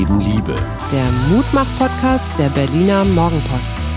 [0.00, 0.56] reden Liebe.
[0.90, 3.90] Der Mutmach-Podcast der Berliner Morgenpost.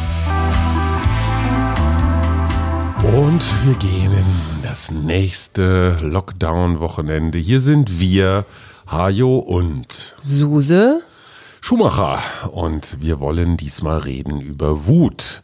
[3.16, 7.38] Und wir gehen in das nächste Lockdown-Wochenende.
[7.38, 8.43] Hier sind wir,
[8.86, 11.02] Hajo und Suse.
[11.61, 12.20] Schumacher.
[12.51, 15.42] Und wir wollen diesmal reden über Wut.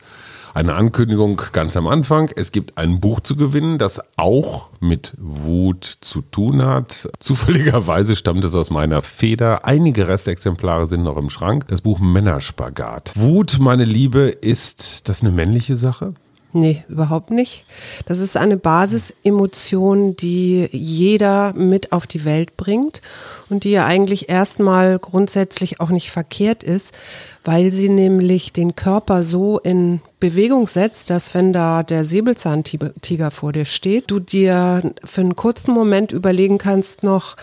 [0.54, 2.32] Eine Ankündigung ganz am Anfang.
[2.36, 7.10] Es gibt ein Buch zu gewinnen, das auch mit Wut zu tun hat.
[7.20, 9.66] Zufälligerweise stammt es aus meiner Feder.
[9.66, 11.68] Einige Restexemplare sind noch im Schrank.
[11.68, 13.14] Das Buch Männerspagat.
[13.16, 16.14] Wut, meine Liebe, ist das eine männliche Sache?
[16.52, 17.64] Nee, überhaupt nicht.
[18.08, 23.04] Das ist eine Basisemotion, die jeder mit auf die Welt bringt
[23.50, 26.98] und die ja eigentlich erstmal grundsätzlich auch nicht verkehrt ist,
[27.46, 33.54] weil sie nämlich den Körper so in Bewegung setzt, dass wenn da der Säbelzahntiger vor
[33.54, 37.38] dir steht, du dir für einen kurzen Moment überlegen kannst noch,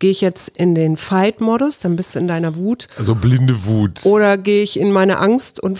[0.00, 2.88] gehe ich jetzt in den Fight-Modus, dann bist du in deiner Wut.
[2.98, 4.04] Also blinde Wut.
[4.04, 5.78] Oder gehe ich in meine Angst und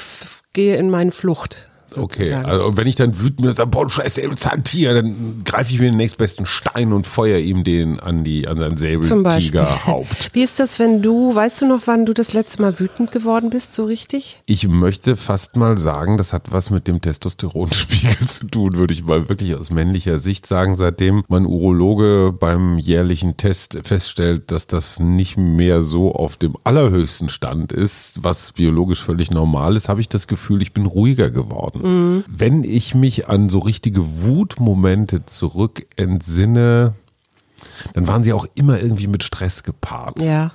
[0.53, 1.69] gehe in meine Flucht.
[1.99, 5.73] Okay, also wenn ich dann wütend bin und sage, boah, du scheiß Säbelzahntiger, dann greife
[5.73, 10.31] ich mir den nächstbesten Stein und feuer ihm den an, die, an sein Säbeltigerhaupt.
[10.35, 13.51] Wie ist das, wenn du, weißt du noch, wann du das letzte Mal wütend geworden
[13.51, 14.43] bist, so richtig?
[14.47, 19.05] Ich möchte fast mal sagen, das hat was mit dem Testosteronspiegel zu tun, würde ich
[19.05, 25.01] mal wirklich aus männlicher Sicht sagen, seitdem mein Urologe beim jährlichen Test feststellt, dass das
[25.01, 30.09] nicht mehr so auf dem allerhöchsten Stand ist, was biologisch völlig normal ist, habe ich
[30.09, 31.82] das Gefühl, ich bin ruhiger geworden.
[31.83, 32.25] Mhm.
[32.29, 36.95] Wenn ich mich an so richtige Wutmomente zurück entsinne,
[37.95, 40.21] dann waren sie auch immer irgendwie mit Stress gepaart.
[40.21, 40.53] Ja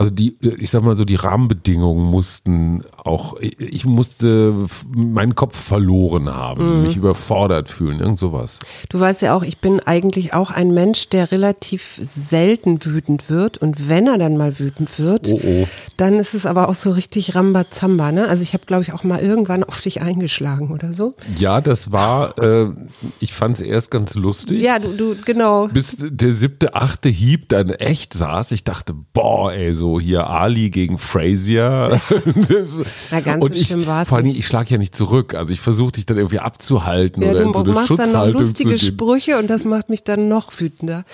[0.00, 4.54] also die, ich sag mal so, die Rahmenbedingungen mussten auch, ich musste
[4.96, 6.82] meinen Kopf verloren haben, mhm.
[6.84, 8.60] mich überfordert fühlen, irgend sowas.
[8.88, 13.58] Du weißt ja auch, ich bin eigentlich auch ein Mensch, der relativ selten wütend wird
[13.58, 15.68] und wenn er dann mal wütend wird, oh, oh.
[15.98, 18.26] dann ist es aber auch so richtig Rambazamba, ne?
[18.26, 21.14] Also ich habe, glaube ich, auch mal irgendwann auf dich eingeschlagen oder so.
[21.36, 22.70] Ja, das war, äh,
[23.18, 24.62] ich fand es erst ganz lustig.
[24.62, 25.68] Ja, du, du, genau.
[25.68, 30.70] Bis der siebte, achte Hieb dann echt saß, ich dachte, boah, ey, so hier Ali
[30.70, 32.00] gegen Frazier.
[33.10, 34.08] Na, ganz und so schlimm war es.
[34.08, 35.34] Vor allem, ich schlage ja nicht zurück.
[35.34, 38.38] Also ich versuche dich dann irgendwie abzuhalten ja, oder in so eine Schutzhaltung dann noch
[38.38, 41.04] lustige Sprüche und das macht mich dann noch wütender.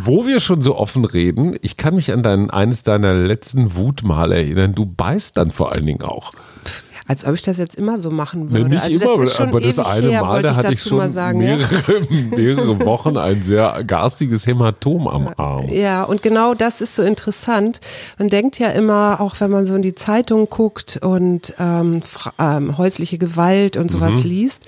[0.00, 4.32] Wo wir schon so offen reden, ich kann mich an dein, eines deiner letzten Wutmal
[4.32, 4.74] erinnern.
[4.74, 6.32] Du beißt dann vor allen Dingen auch.
[6.64, 8.70] Pff als ob ich das jetzt immer so machen würde.
[8.70, 11.40] Nee, nicht also immer, das aber das eine her, Mal, da hatte ich schon sagen,
[11.40, 12.36] mehrere, ja.
[12.36, 15.68] mehrere Wochen ein sehr garstiges Hämatom am Arm.
[15.68, 17.80] Ja, und genau das ist so interessant.
[18.18, 22.00] Man denkt ja immer, auch wenn man so in die Zeitung guckt und ähm,
[22.38, 24.30] ähm, häusliche Gewalt und sowas mhm.
[24.30, 24.64] liest,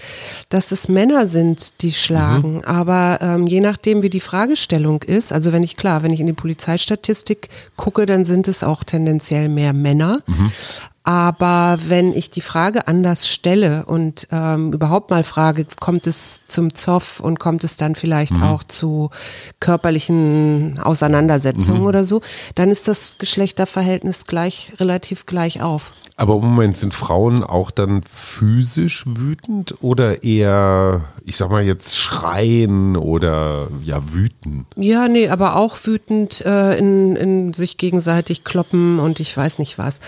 [0.50, 2.56] dass es Männer sind, die schlagen.
[2.56, 2.65] Mhm.
[2.65, 6.26] Aber ähm, je nachdem, wie die Fragestellung ist, also wenn ich klar, wenn ich in
[6.26, 10.19] die Polizeistatistik gucke, dann sind es auch tendenziell mehr Männer.
[10.26, 10.53] Mhm.
[11.07, 16.75] Aber wenn ich die Frage anders stelle und ähm, überhaupt mal frage, kommt es zum
[16.75, 18.43] Zoff und kommt es dann vielleicht mhm.
[18.43, 19.11] auch zu
[19.61, 21.87] körperlichen Auseinandersetzungen mhm.
[21.87, 22.23] oder so,
[22.55, 25.93] dann ist das Geschlechterverhältnis gleich relativ gleich auf.
[26.17, 31.97] Aber im Moment sind Frauen auch dann physisch wütend oder eher, ich sag mal jetzt
[31.97, 34.67] schreien oder ja wüten?
[34.77, 39.77] Ja, nee, aber auch wütend äh, in, in sich gegenseitig kloppen und ich weiß nicht
[39.77, 39.99] was.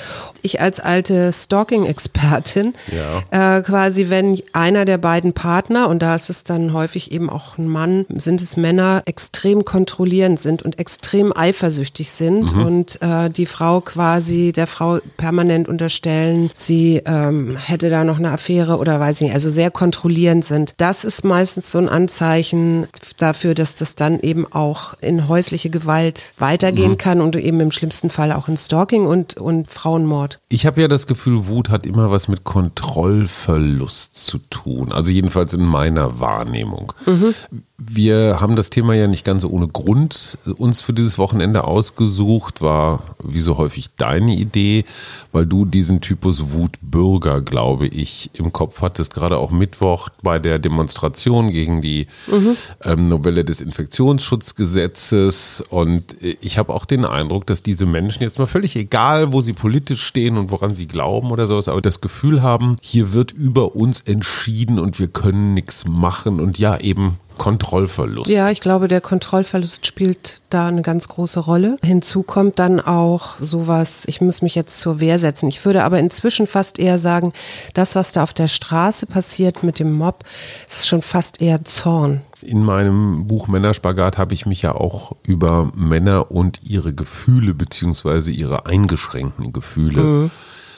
[0.43, 3.59] Ich als alte Stalking-Expertin, ja.
[3.59, 7.59] äh, quasi wenn einer der beiden Partner, und da ist es dann häufig eben auch
[7.59, 12.65] ein Mann, sind es Männer, extrem kontrollierend sind und extrem eifersüchtig sind mhm.
[12.65, 18.31] und äh, die Frau quasi der Frau permanent unterstellen, sie ähm, hätte da noch eine
[18.31, 20.75] Affäre oder weiß ich nicht, also sehr kontrollierend sind.
[20.79, 22.87] Das ist meistens so ein Anzeichen
[23.19, 26.99] dafür, dass das dann eben auch in häusliche Gewalt weitergehen mhm.
[26.99, 30.39] kann und eben im schlimmsten Fall auch in Stalking und, und Frauenmord.
[30.49, 34.93] Ich habe ja das Gefühl, Wut hat immer was mit Kontrollverlust zu tun.
[34.93, 36.93] Also jedenfalls in meiner Wahrnehmung.
[37.07, 37.35] Mhm.
[37.79, 43.03] Wir haben das Thema ja nicht ganz ohne Grund uns für dieses Wochenende ausgesucht, war
[43.23, 44.87] wie so häufig deine Idee,
[45.31, 50.59] weil du diesen Typus Wutbürger, glaube ich, im Kopf hattest, gerade auch Mittwoch bei der
[50.59, 52.57] Demonstration gegen die mhm.
[52.83, 55.63] ähm, Novelle des Infektionsschutzgesetzes.
[55.69, 59.53] Und ich habe auch den Eindruck, dass diese Menschen jetzt mal völlig egal, wo sie
[59.53, 63.77] politisch stehen und woran sie glauben oder sowas, aber das Gefühl haben, hier wird über
[63.77, 68.31] uns entschieden und wir können nichts machen und ja, eben Kontrollverlust.
[68.31, 71.77] Ja, ich glaube, der Kontrollverlust spielt da eine ganz große Rolle.
[71.83, 75.49] Hinzu kommt dann auch sowas, ich muss mich jetzt zur Wehr setzen.
[75.49, 77.33] Ich würde aber inzwischen fast eher sagen,
[77.75, 80.25] das, was da auf der Straße passiert mit dem Mob,
[80.69, 82.23] ist schon fast eher Zorn.
[82.43, 88.31] In meinem Buch Männerspagat habe ich mich ja auch über Männer und ihre Gefühle beziehungsweise
[88.31, 90.31] ihre eingeschränkten Gefühle mhm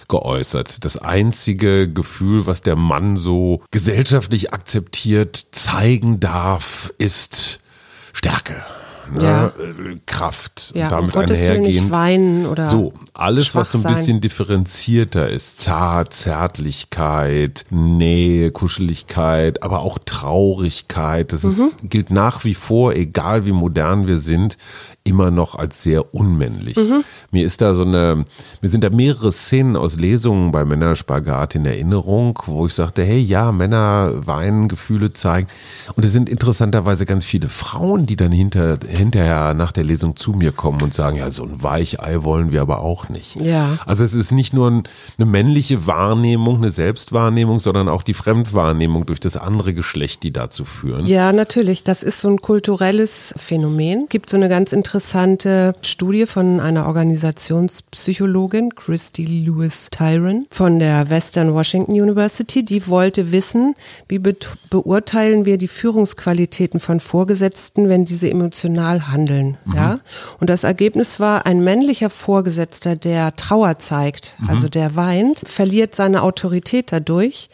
[0.08, 0.84] geäußert.
[0.84, 7.60] Das einzige Gefühl, was der Mann so gesellschaftlich akzeptiert zeigen darf, ist
[8.12, 8.64] Stärke.
[9.12, 9.22] Ne?
[9.22, 9.46] Ja.
[9.46, 10.72] Äh, Kraft.
[10.74, 11.90] Ja, damit um einhergehend.
[11.90, 15.60] weinen oder so, alles, was so ein bisschen differenzierter ist.
[15.60, 21.32] Zart, Zärtlichkeit, Nähe, Kuscheligkeit, aber auch Traurigkeit.
[21.32, 21.50] Das mhm.
[21.50, 24.56] ist, gilt nach wie vor, egal wie modern wir sind,
[25.08, 26.76] immer noch als sehr unmännlich.
[26.76, 27.02] Mhm.
[27.30, 28.26] Mir ist da so eine,
[28.60, 33.18] mir sind da mehrere Szenen aus Lesungen bei Männerspagat in Erinnerung, wo ich sagte, hey,
[33.18, 35.48] ja, Männer weinen, Gefühle zeigen.
[35.96, 40.32] Und es sind interessanterweise ganz viele Frauen, die dann hinter, hinterher nach der Lesung zu
[40.32, 43.40] mir kommen und sagen, ja, so ein Weichei wollen wir aber auch nicht.
[43.40, 43.78] Ja.
[43.86, 49.20] Also es ist nicht nur eine männliche Wahrnehmung, eine Selbstwahrnehmung, sondern auch die Fremdwahrnehmung durch
[49.20, 51.06] das andere Geschlecht, die dazu führen.
[51.06, 51.82] Ja, natürlich.
[51.82, 54.06] Das ist so ein kulturelles Phänomen.
[54.10, 61.08] Gibt so eine ganz interessante interessante Studie von einer Organisationspsychologin, Christy Lewis Tyron von der
[61.08, 62.64] Western Washington University.
[62.64, 63.74] Die wollte wissen,
[64.08, 64.34] wie be
[64.70, 69.56] beurteilen wir die Führungsqualitäten von Vorgesetzten, wenn diese emotional handeln.
[69.64, 69.74] Mhm.
[69.74, 69.98] Ja?
[70.40, 74.50] Und das Ergebnis war, ein männlicher Vorgesetzter, der Trauer zeigt, mhm.
[74.50, 77.50] also der weint, verliert seine Autorität dadurch.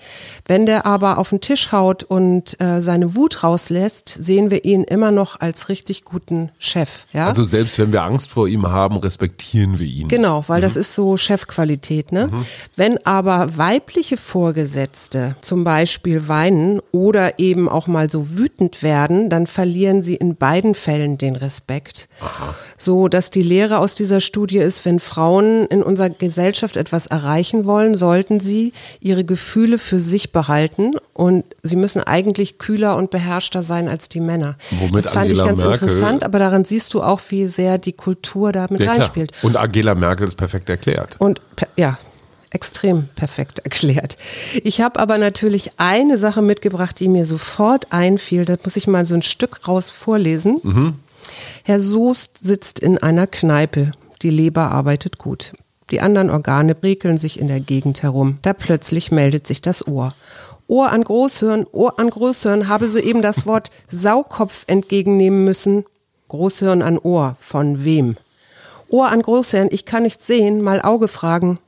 [0.46, 4.82] Wenn der aber auf den Tisch haut und äh, seine Wut rauslässt, sehen wir ihn
[4.82, 7.04] immer noch als richtig guten Chef.
[7.12, 7.23] Ja?
[7.28, 10.08] Also selbst wenn wir Angst vor ihm haben, respektieren wir ihn.
[10.08, 10.64] Genau, weil mhm.
[10.64, 12.12] das ist so Chefqualität.
[12.12, 12.28] Ne?
[12.30, 12.46] Mhm.
[12.76, 19.46] Wenn aber weibliche Vorgesetzte zum Beispiel weinen oder eben auch mal so wütend werden, dann
[19.46, 22.08] verlieren sie in beiden Fällen den Respekt.
[22.20, 22.54] Aha.
[22.76, 27.64] So, dass die Lehre aus dieser Studie ist, wenn Frauen in unserer Gesellschaft etwas erreichen
[27.64, 33.62] wollen, sollten sie ihre Gefühle für sich behalten und sie müssen eigentlich kühler und beherrschter
[33.62, 34.56] sein als die Männer.
[34.70, 37.78] Womit das fand Angela ich ganz Merkel interessant, aber daran siehst du auch, wie sehr
[37.78, 39.32] die Kultur da mit ja, reinspielt.
[39.32, 39.44] Klar.
[39.44, 41.16] Und Angela Merkel ist perfekt erklärt.
[41.18, 41.40] Und
[41.76, 41.98] ja,
[42.54, 44.16] extrem perfekt erklärt.
[44.62, 48.44] Ich habe aber natürlich eine Sache mitgebracht, die mir sofort einfiel.
[48.44, 50.60] Da muss ich mal so ein Stück raus vorlesen.
[50.62, 50.94] Mhm.
[51.64, 53.92] Herr Soest sitzt in einer Kneipe.
[54.22, 55.52] Die Leber arbeitet gut.
[55.90, 58.38] Die anderen Organe rekeln sich in der Gegend herum.
[58.42, 60.14] Da plötzlich meldet sich das Ohr.
[60.66, 65.84] Ohr an Großhirn, Ohr an Großhirn habe soeben das Wort Saukopf entgegennehmen müssen
[66.28, 67.36] Großhirn an Ohr.
[67.40, 68.16] Von wem?
[68.88, 71.58] Ohr an Großhirn, ich kann nicht sehen, mal Auge fragen.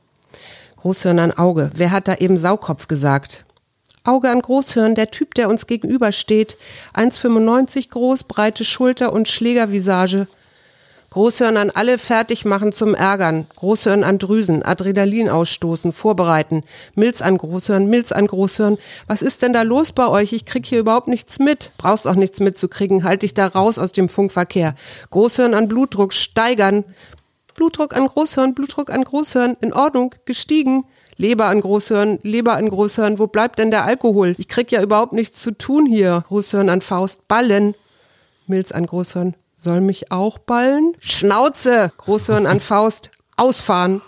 [0.77, 1.71] Großhirn an Auge.
[1.73, 3.45] Wer hat da eben Saukopf gesagt?
[4.03, 6.57] Auge an Großhirn, der Typ, der uns gegenübersteht.
[6.93, 10.27] 1,95 groß, breite Schulter und Schlägervisage.
[11.17, 13.47] Großhirn an alle fertig machen zum Ärgern.
[13.55, 16.63] Großhirn an Drüsen, Adrenalin ausstoßen, vorbereiten.
[16.93, 18.77] Milz an Großhirn, Milz an Großhirn.
[19.07, 20.31] Was ist denn da los bei euch?
[20.31, 21.71] Ich krieg hier überhaupt nichts mit.
[21.79, 23.03] Brauchst auch nichts mitzukriegen.
[23.03, 24.75] Halt dich da raus aus dem Funkverkehr.
[25.09, 26.83] Großhirn an Blutdruck steigern.
[27.55, 29.57] Blutdruck an Großhirn, Blutdruck an Großhirn.
[29.59, 30.83] In Ordnung, gestiegen.
[31.15, 33.17] Leber an Großhirn, Leber an Großhirn.
[33.17, 34.35] Wo bleibt denn der Alkohol?
[34.37, 36.25] Ich krieg ja überhaupt nichts zu tun hier.
[36.27, 37.73] Großhirn an Faust, Ballen.
[38.45, 40.95] Milz an Großhirn, soll mich auch ballen?
[40.99, 41.91] Schnauze!
[41.97, 43.11] Großhirn an Faust.
[43.35, 44.01] Ausfahren.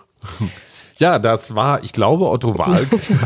[1.00, 3.10] Ja, das war, ich glaube, Otto Walkes.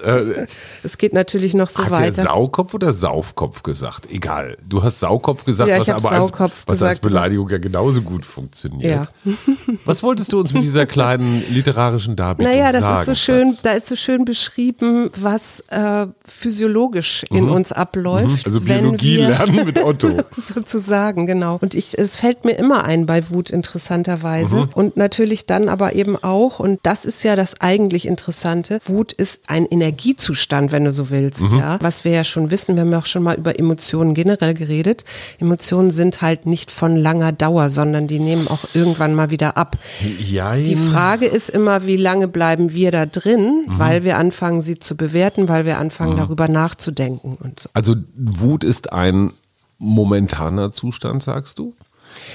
[0.00, 0.46] Äh,
[0.82, 2.06] es geht natürlich noch so hat weiter.
[2.06, 4.10] Hat der Saukopf oder Saufkopf gesagt?
[4.10, 4.56] Egal.
[4.66, 6.32] Du hast Saukopf gesagt, ja, was aber als,
[6.66, 9.10] was als, Beleidigung ja genauso gut funktioniert.
[9.24, 9.32] Ja.
[9.84, 13.00] Was wolltest du uns mit dieser kleinen literarischen Darbietung naja, das sagen?
[13.00, 17.52] Ist so schön, da ist so schön beschrieben, was äh, physiologisch in mhm.
[17.52, 18.28] uns abläuft.
[18.28, 18.40] Mhm.
[18.44, 20.08] Also Biologie wir, lernen mit Otto.
[20.36, 21.58] sozusagen, genau.
[21.60, 24.54] Und ich, es fällt mir immer ein bei Wut interessanterweise.
[24.54, 24.68] Mhm.
[24.74, 28.80] Und natürlich dann aber eben auch, und das ist ja das eigentlich Interessante.
[28.84, 31.58] Wut ist ein Energiezustand, wenn du so willst, mhm.
[31.58, 31.78] ja.
[31.80, 35.04] Was wir ja schon wissen, wir haben ja auch schon mal über Emotionen generell geredet.
[35.38, 39.76] Emotionen sind halt nicht von langer Dauer, sondern die nehmen auch irgendwann mal wieder ab.
[40.18, 40.64] Jein.
[40.64, 43.78] Die Frage ist immer, wie lange bleiben wir da drin, mhm.
[43.78, 46.18] weil wir anfangen, sie zu bewerten, weil wir anfangen, mhm.
[46.18, 47.68] darüber nachzudenken und so.
[47.72, 49.32] Also Wut ist ein
[49.78, 51.74] momentaner Zustand, sagst du?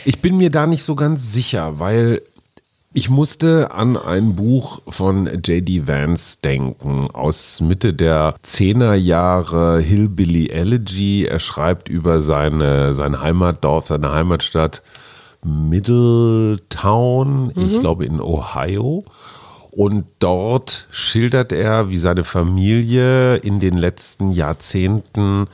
[0.05, 2.21] Ich bin mir da nicht so ganz sicher, weil
[2.97, 5.85] ich musste an ein Buch von J.D.
[5.85, 11.25] Vance denken, aus Mitte der Zehnerjahre Hillbilly Elegy.
[11.25, 14.81] Er schreibt über seine, sein Heimatdorf, seine Heimatstadt
[15.43, 16.57] Middletown,
[17.47, 17.67] mhm.
[17.67, 19.03] ich glaube in Ohio.
[19.71, 25.47] Und dort schildert er, wie seine Familie in den letzten Jahrzehnten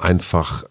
[0.00, 0.62] einfach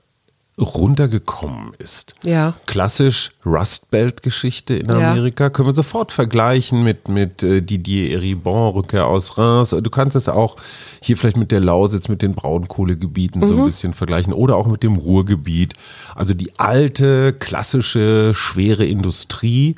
[0.58, 2.16] runtergekommen ist.
[2.24, 2.54] Ja.
[2.66, 5.12] Klassisch Rust Belt Geschichte in Ja.
[5.12, 9.72] Amerika können wir sofort vergleichen mit mit äh, Didier Eribon Rückkehr aus Reims.
[9.72, 10.56] Du kannst es auch
[11.02, 14.82] hier vielleicht mit der Lausitz mit den Braunkohlegebieten so ein bisschen vergleichen oder auch mit
[14.84, 15.74] dem Ruhrgebiet.
[16.16, 19.76] Also die alte klassische schwere Industrie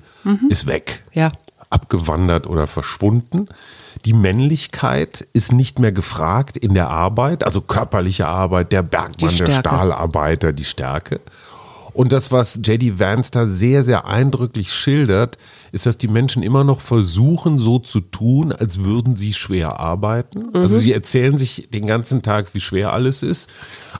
[0.49, 1.29] ist weg Ja.
[1.69, 3.47] Abgewandert oder verschwunden.
[4.05, 9.51] Die Männlichkeit ist nicht mehr gefragt in der Arbeit, also körperliche Arbeit, der Bergmann, der.
[9.51, 11.19] Stahlarbeiter, die Stärke.
[11.97, 15.39] Und das, was JD Vance da sehr, sehr eindrücklich schildert,
[15.71, 20.53] ist, dass die Menschen immer noch versuchen, so zu tun, als würden sie schwer arbeiten.
[20.53, 23.49] Also sie erzählen sich den ganzen Tag, wie schwer alles ist.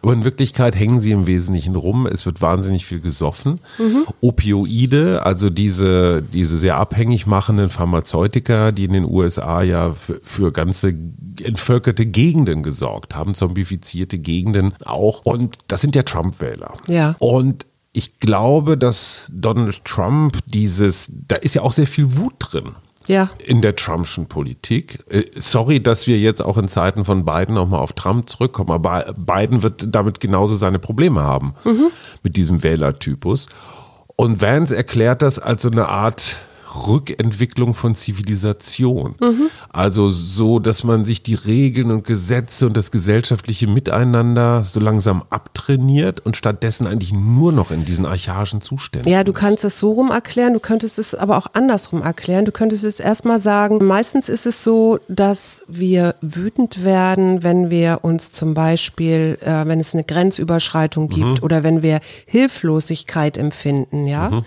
[0.03, 2.05] Aber in Wirklichkeit hängen sie im Wesentlichen rum.
[2.05, 3.59] Es wird wahnsinnig viel gesoffen.
[4.21, 10.51] Opioide, also diese, diese sehr abhängig machenden Pharmazeutika, die in den USA ja für, für
[10.51, 10.93] ganze
[11.41, 15.21] entvölkerte Gegenden gesorgt haben, zombifizierte Gegenden auch.
[15.23, 16.75] Und das sind ja Trump-Wähler.
[16.87, 17.15] Ja.
[17.17, 17.65] Und
[17.97, 22.75] ich glaube, dass Donald Trump dieses, da ist ja auch sehr viel Wut drin.
[23.07, 23.31] Ja.
[23.43, 24.99] In der Trumpschen Politik.
[25.09, 29.11] Äh, Sorry, dass wir jetzt auch in Zeiten von Biden nochmal auf Trump zurückkommen, aber
[29.17, 31.55] Biden wird damit genauso seine Probleme haben
[32.21, 33.47] mit diesem Wählertypus.
[34.15, 36.41] Und Vance erklärt das als so eine Art
[36.75, 39.15] Rückentwicklung von Zivilisation.
[39.69, 45.23] Also so, dass man sich die Regeln und Gesetze und das gesellschaftliche Miteinander so langsam
[45.29, 49.11] abtrainiert und stattdessen eigentlich nur noch in diesen archaischen Zuständen.
[49.11, 49.37] Ja, du ist.
[49.37, 52.45] kannst es so rum erklären, du könntest es aber auch andersrum erklären.
[52.45, 57.99] Du könntest es erstmal sagen, meistens ist es so, dass wir wütend werden, wenn wir
[58.03, 64.43] uns zum Beispiel, äh, wenn es eine Grenzüberschreitung gibt oder wenn wir Hilflosigkeit empfinden, ja.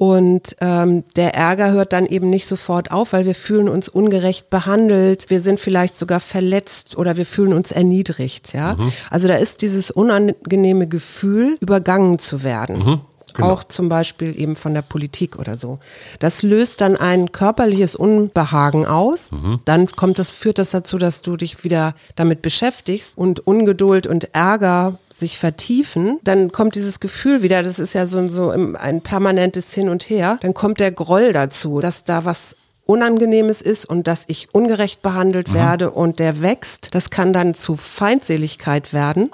[0.00, 4.48] Und ähm, der Ärger hört dann eben nicht sofort auf, weil wir fühlen uns ungerecht
[4.48, 8.54] behandelt, wir sind vielleicht sogar verletzt oder wir fühlen uns erniedrigt.
[8.54, 8.78] Ja?
[9.10, 13.02] Also da ist dieses unangenehme Gefühl, übergangen zu werden.
[13.38, 15.78] Auch zum Beispiel eben von der Politik oder so.
[16.18, 19.30] Das löst dann ein körperliches Unbehagen aus.
[19.64, 24.34] Dann kommt das, führt das dazu, dass du dich wieder damit beschäftigst und Ungeduld und
[24.34, 29.72] Ärger sich vertiefen, dann kommt dieses Gefühl wieder, das ist ja so, so ein permanentes
[29.72, 32.56] Hin und Her, dann kommt der Groll dazu, dass da was
[32.86, 36.92] Unangenehmes ist und dass ich ungerecht behandelt werde und der wächst.
[36.92, 39.30] Das kann dann zu Feindseligkeit werden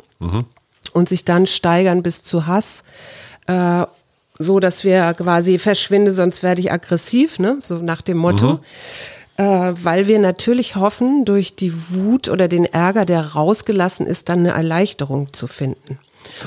[0.93, 2.83] und sich dann steigern bis zu Hass.
[3.47, 3.87] Äh,
[4.39, 7.57] so dass wir quasi verschwinde, sonst werde ich aggressiv, ne?
[7.61, 8.61] so nach dem Motto.
[9.39, 14.41] Äh, weil wir natürlich hoffen, durch die Wut oder den Ärger, der rausgelassen ist, dann
[14.41, 15.99] eine Erleichterung zu finden.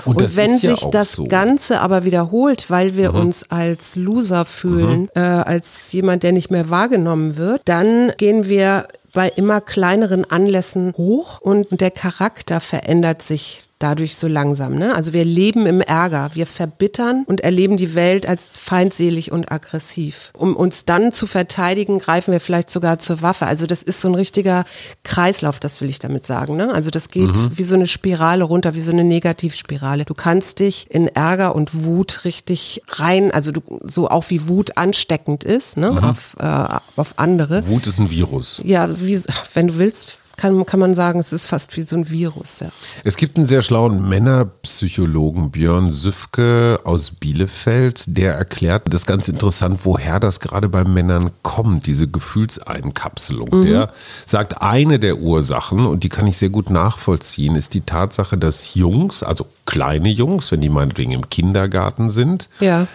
[0.05, 1.23] Und Und, wenn ja sich das so.
[1.25, 6.69] Ganze aber wiederholt, weil wir uns als Loser fühlen, äh, als jemand, der nicht mehr
[6.69, 13.68] wahrgenommen wird, dann gehen wir bei immer kleineren Anlässen hoch und der Charakter verändert sich
[13.79, 14.75] dadurch so langsam.
[14.75, 14.93] Ne?
[14.93, 20.31] Also wir leben im Ärger, wir verbittern und erleben die Welt als feindselig und aggressiv.
[20.37, 23.45] Um uns dann zu verteidigen, greifen wir vielleicht sogar zur Waffe.
[23.45, 24.65] Also das ist so ein richtiger
[25.03, 26.57] Kreislauf, das will ich damit sagen.
[26.57, 26.73] Ne?
[26.73, 30.03] Also das geht wie so eine Spirale runter, wie so eine Negativspirale.
[30.03, 34.77] Du kannst dich in Ärger und Wut richtig rein, also du, so auch wie Wut
[34.77, 36.03] ansteckend ist ne?
[36.03, 37.65] auf, äh, auf andere.
[37.67, 38.61] Wut ist ein Virus.
[38.65, 39.21] Ja, wie,
[39.53, 42.61] wenn du willst, kann, kann man sagen, es ist fast wie so ein Virus.
[42.61, 42.69] Ja.
[43.03, 49.27] Es gibt einen sehr schlauen Männerpsychologen, Björn Süfke aus Bielefeld, der erklärt, das ist ganz
[49.27, 53.61] interessant, woher das gerade bei Männern kommt, diese Gefühlseinkapselung.
[53.63, 53.91] Der
[54.25, 58.75] sagt, eine der Ursachen, und die kann ich sehr gut nachvollziehen, ist die Tatsache, dass
[58.75, 62.87] Jungs, also kleine Jungs, wenn die meinetwegen im Kindergarten sind, Ja.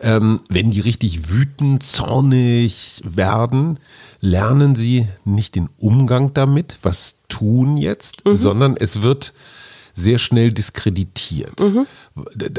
[0.00, 3.78] ähm, wenn die richtig wütend, zornig werden,
[4.22, 8.36] lernen sie nicht den Umgang damit, was tun jetzt, Mhm.
[8.36, 9.34] sondern es wird
[9.94, 11.60] sehr schnell diskreditiert.
[11.60, 11.86] Mhm.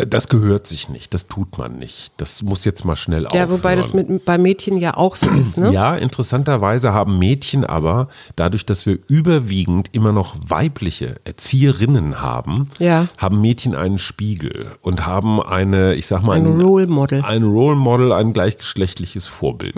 [0.08, 2.12] Das gehört sich nicht, das tut man nicht.
[2.18, 4.14] Das muss jetzt mal schnell Ja, wobei das aufhören.
[4.14, 5.72] mit, bei Mädchen ja auch so ist, ne?
[5.74, 13.08] Ja, interessanterweise haben Mädchen aber, dadurch, dass wir überwiegend immer noch weibliche Erzieherinnen haben, Ja.
[13.18, 17.24] haben Mädchen einen Spiegel und haben eine, ich sag mal, Ein Role Model.
[17.24, 19.74] ein Role Model, ein gleichgeschlechtliches Vorbild.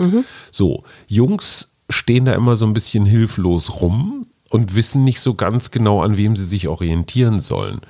[0.52, 5.70] So, Jungs stehen da immer so ein bisschen hilflos rum und wissen nicht so ganz
[5.70, 7.80] genau, an wem sie sich orientieren sollen.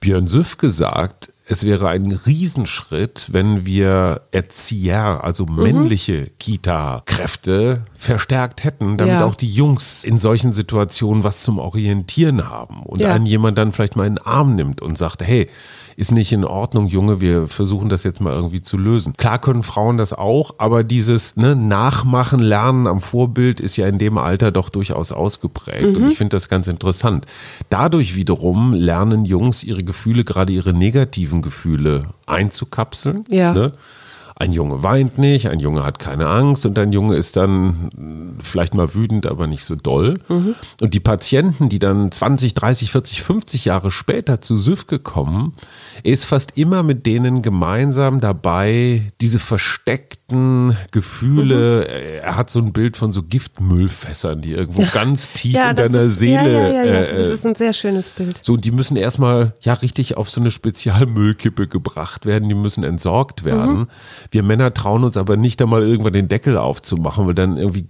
[0.00, 8.96] Björn Süfke sagt, es wäre ein Riesenschritt, wenn wir Erzieher, also männliche Kita-Kräfte verstärkt hätten,
[8.96, 9.24] damit Ja.
[9.26, 13.12] auch die Jungs in solchen Situationen was zum Orientieren haben und Ja.
[13.12, 15.48] einen jemand dann vielleicht mal in den Arm nimmt und sagt, hey,
[15.96, 19.14] ist nicht in Ordnung, Junge, wir versuchen das jetzt mal irgendwie zu lösen.
[19.16, 23.98] Klar können Frauen das auch, aber dieses ne, Nachmachen, Lernen am Vorbild ist ja in
[23.98, 25.96] dem Alter doch durchaus ausgeprägt.
[25.96, 27.26] Und ich finde das ganz interessant.
[27.70, 33.24] Dadurch wiederum lernen Jungs ihre Gefühle, gerade ihre negativen negativen Gefühle einzukapseln.
[33.30, 33.54] Ja.
[33.54, 33.72] Ne?
[34.38, 38.74] Ein Junge weint nicht, ein Junge hat keine Angst und ein Junge ist dann vielleicht
[38.74, 40.18] mal wütend, aber nicht so doll.
[40.28, 40.54] Mhm.
[40.82, 45.54] Und die Patienten, die dann 20, 30, 40, 50 Jahre später zu Süfke kommen,
[46.02, 51.86] ist fast immer mit denen gemeinsam dabei, diese versteckten Gefühle.
[51.88, 52.22] Mhm.
[52.22, 54.88] Er hat so ein Bild von so Giftmüllfässern, die irgendwo ja.
[54.92, 56.52] ganz tief ja, in deiner ist, Seele.
[56.52, 58.40] Ja, ja, ja, äh, das ist ein sehr schönes Bild.
[58.42, 62.84] So, und die müssen erstmal ja richtig auf so eine Spezialmüllkippe gebracht werden, die müssen
[62.84, 63.78] entsorgt werden.
[63.78, 63.86] Mhm.
[64.30, 67.86] Wir Männer trauen uns aber nicht einmal irgendwann den Deckel aufzumachen, weil dann irgendwie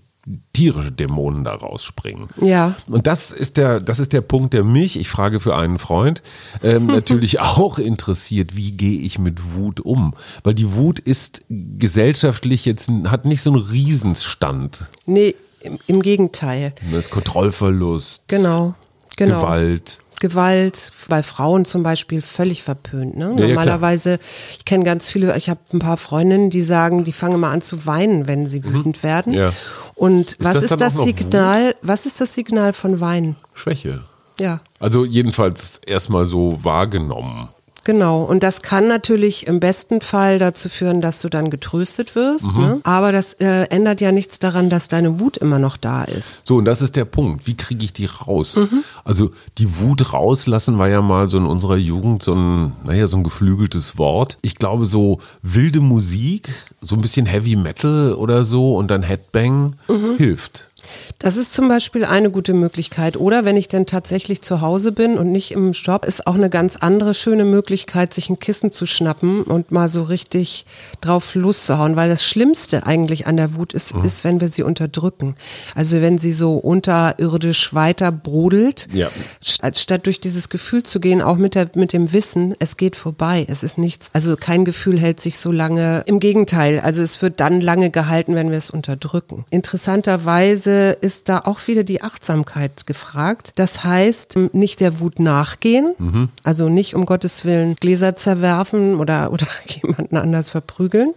[0.52, 2.28] tierische Dämonen da rausspringen.
[2.40, 2.74] Ja.
[2.88, 6.22] Und das ist der, das ist der Punkt, der mich, ich frage für einen Freund,
[6.62, 10.14] ähm, natürlich auch interessiert, wie gehe ich mit Wut um?
[10.42, 14.86] Weil die Wut ist gesellschaftlich jetzt, hat nicht so einen Riesensstand.
[15.04, 16.74] Nee, im, im Gegenteil.
[16.90, 18.24] Das ist Kontrollverlust.
[18.26, 18.74] Genau.
[19.16, 19.40] Genau.
[19.40, 20.00] Gewalt.
[20.20, 23.16] Gewalt, bei Frauen zum Beispiel völlig verpönt.
[23.16, 23.34] Ne?
[23.36, 24.18] Ja, Normalerweise, ja,
[24.58, 27.62] ich kenne ganz viele, ich habe ein paar Freundinnen, die sagen, die fangen mal an
[27.62, 28.72] zu weinen, wenn sie mhm.
[28.72, 29.02] wütend mhm.
[29.02, 29.32] werden.
[29.32, 29.52] Ja.
[29.94, 31.68] Und ist was das ist das Signal?
[31.68, 31.76] Wut?
[31.82, 33.36] Was ist das Signal von Weinen?
[33.54, 34.02] Schwäche.
[34.38, 34.60] Ja.
[34.78, 37.48] Also jedenfalls erstmal so wahrgenommen.
[37.86, 42.52] Genau, und das kann natürlich im besten Fall dazu führen, dass du dann getröstet wirst.
[42.52, 42.60] Mhm.
[42.60, 42.80] Ne?
[42.82, 46.38] Aber das äh, ändert ja nichts daran, dass deine Wut immer noch da ist.
[46.42, 47.46] So, und das ist der Punkt.
[47.46, 48.56] Wie kriege ich die raus?
[48.56, 48.82] Mhm.
[49.04, 53.18] Also die Wut rauslassen war ja mal so in unserer Jugend so ein, naja, so
[53.18, 54.36] ein geflügeltes Wort.
[54.42, 56.48] Ich glaube, so wilde Musik,
[56.82, 60.16] so ein bisschen Heavy Metal oder so und dann Headbang mhm.
[60.16, 60.70] hilft.
[61.18, 63.16] Das ist zum Beispiel eine gute Möglichkeit.
[63.16, 66.50] Oder wenn ich dann tatsächlich zu Hause bin und nicht im Job, ist auch eine
[66.50, 70.66] ganz andere schöne Möglichkeit, sich ein Kissen zu schnappen und mal so richtig
[71.00, 71.96] drauf loszuhauen.
[71.96, 74.04] Weil das Schlimmste eigentlich an der Wut ist, mhm.
[74.04, 75.36] ist, wenn wir sie unterdrücken.
[75.74, 79.08] Also wenn sie so unterirdisch weiter brodelt, ja.
[79.42, 83.46] statt durch dieses Gefühl zu gehen, auch mit, der, mit dem Wissen, es geht vorbei,
[83.48, 84.10] es ist nichts.
[84.12, 86.02] Also kein Gefühl hält sich so lange.
[86.06, 89.44] Im Gegenteil, also es wird dann lange gehalten, wenn wir es unterdrücken.
[89.50, 93.52] Interessanterweise ist da auch wieder die Achtsamkeit gefragt.
[93.56, 96.28] Das heißt, nicht der Wut nachgehen, mhm.
[96.42, 101.14] also nicht um Gottes Willen Gläser zerwerfen oder, oder jemanden anders verprügeln,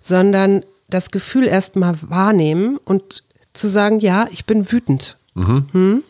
[0.00, 6.02] sondern das Gefühl erstmal wahrnehmen und zu sagen, ja, ich bin wütend Mhm.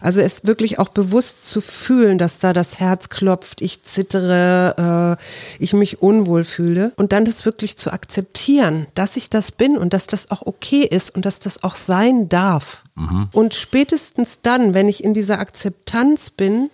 [0.00, 5.62] Also es wirklich auch bewusst zu fühlen, dass da das Herz klopft, ich zittere, äh,
[5.62, 9.92] ich mich unwohl fühle und dann das wirklich zu akzeptieren, dass ich das bin und
[9.92, 12.82] dass das auch okay ist und dass das auch sein darf.
[12.96, 13.28] Mhm.
[13.32, 16.70] Und spätestens dann, wenn ich in dieser Akzeptanz bin,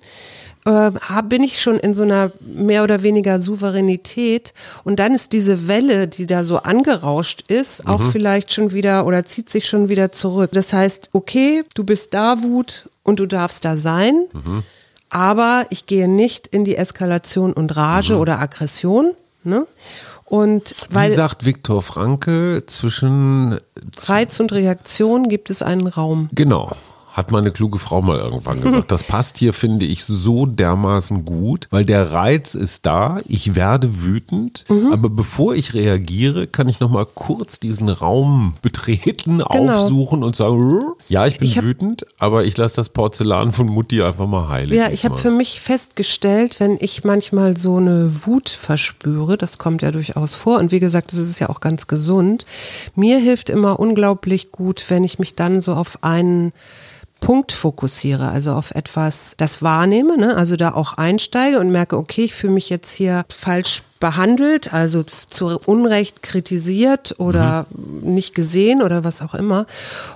[0.65, 0.91] äh,
[1.25, 4.53] bin ich schon in so einer mehr oder weniger Souveränität
[4.85, 8.13] und dann ist diese Welle, die da so angerauscht ist, auch mhm.
[8.13, 10.51] vielleicht schon wieder oder zieht sich schon wieder zurück.
[10.53, 14.63] Das heißt, okay, du bist da, Wut, und du darfst da sein, mhm.
[15.09, 18.21] aber ich gehe nicht in die Eskalation und Rage mhm.
[18.21, 19.13] oder Aggression.
[19.43, 19.67] Ne?
[20.27, 23.59] Und weil Wie sagt Viktor Franke, zwischen
[24.03, 26.29] Reiz und Reaktion gibt es einen Raum.
[26.33, 26.73] Genau
[27.13, 28.91] hat meine kluge Frau mal irgendwann gesagt.
[28.93, 34.03] Das passt hier, finde ich, so dermaßen gut, weil der Reiz ist da, ich werde
[34.03, 34.93] wütend, mhm.
[34.93, 39.83] aber bevor ich reagiere, kann ich noch mal kurz diesen Raum betreten, genau.
[39.83, 43.67] aufsuchen und sagen, ja, ich bin ich hab, wütend, aber ich lasse das Porzellan von
[43.67, 44.77] Mutti einfach mal heilig.
[44.77, 49.83] Ja, ich habe für mich festgestellt, wenn ich manchmal so eine Wut verspüre, das kommt
[49.83, 52.45] ja durchaus vor und wie gesagt, das ist ja auch ganz gesund,
[52.95, 56.53] mir hilft immer unglaublich gut, wenn ich mich dann so auf einen
[57.21, 60.37] Punkt fokussiere, also auf etwas, das wahrnehme, ne?
[60.37, 65.03] also da auch einsteige und merke, okay, ich fühle mich jetzt hier falsch behandelt, also
[65.03, 68.15] zu Unrecht kritisiert oder mhm.
[68.15, 69.67] nicht gesehen oder was auch immer.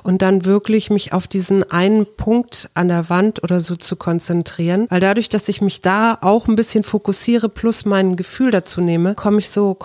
[0.02, 4.86] Und dann wirklich mich auf diesen einen Punkt an der Wand oder so zu konzentrieren.
[4.88, 9.14] Weil dadurch, dass ich mich da auch ein bisschen fokussiere plus mein Gefühl dazu nehme,
[9.14, 9.76] komme ich so,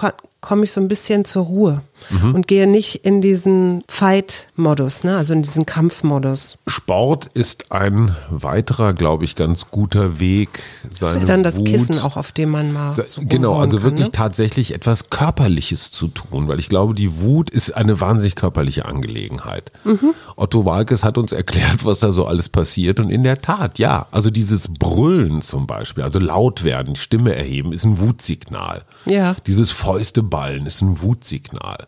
[0.41, 2.35] komme ich so ein bisschen zur Ruhe mhm.
[2.35, 5.17] und gehe nicht in diesen Fight-Modus, ne?
[5.17, 6.57] also in diesen Kampfmodus.
[6.67, 10.63] Sport ist ein weiterer, glaube ich, ganz guter Weg.
[10.87, 13.85] Das wäre dann das Wut, Kissen auch, auf dem man mal so Genau, also kann,
[13.85, 14.11] wirklich ne?
[14.11, 19.71] tatsächlich etwas Körperliches zu tun, weil ich glaube, die Wut ist eine wahnsinnig körperliche Angelegenheit.
[19.83, 20.13] Mhm.
[20.35, 24.07] Otto Walkes hat uns erklärt, was da so alles passiert und in der Tat, ja,
[24.11, 28.83] also dieses Brüllen zum Beispiel, also laut werden, Stimme erheben, ist ein Wutsignal.
[29.05, 29.35] Ja.
[29.47, 31.87] Dieses Fäusteballen ist ein Wutsignal.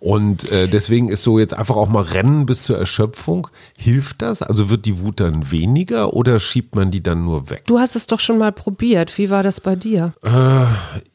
[0.00, 3.48] Und äh, deswegen ist so jetzt einfach auch mal Rennen bis zur Erschöpfung.
[3.76, 4.42] Hilft das?
[4.42, 7.64] Also wird die Wut dann weniger oder schiebt man die dann nur weg?
[7.66, 9.18] Du hast es doch schon mal probiert.
[9.18, 10.14] Wie war das bei dir?
[10.22, 10.64] Äh,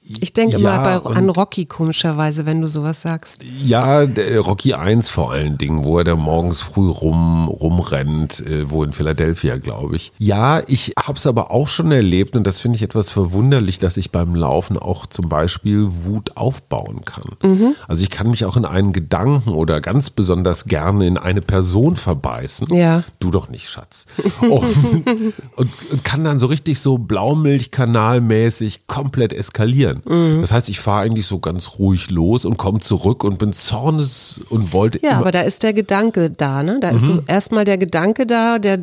[0.07, 3.39] ich denke ja, immer bei, an Rocky komischerweise, wenn du sowas sagst.
[3.63, 8.69] Ja, der Rocky 1 vor allen Dingen, wo er da morgens früh rum, rumrennt, äh,
[8.69, 10.11] wo in Philadelphia, glaube ich.
[10.19, 13.97] Ja, ich habe es aber auch schon erlebt und das finde ich etwas verwunderlich, dass
[13.97, 17.25] ich beim Laufen auch zum Beispiel Wut aufbauen kann.
[17.87, 21.95] Also ich kann mich auch in einen Gedanken oder ganz besonders gerne in eine Person
[21.95, 22.67] verbeißen.
[22.73, 23.03] Ja.
[23.19, 24.05] Du doch nicht, Schatz.
[24.41, 24.51] Und,
[25.55, 30.01] und, und kann dann so richtig so Blaumilchkanalmäßig komplett eskalieren.
[30.05, 30.41] Mhm.
[30.41, 34.41] Das heißt, ich fahre eigentlich so ganz ruhig los und komme zurück und bin zornes
[34.49, 36.79] und wollte Ja, aber da ist der Gedanke da, ne?
[36.81, 38.79] Da ist so erstmal der Gedanke da, der,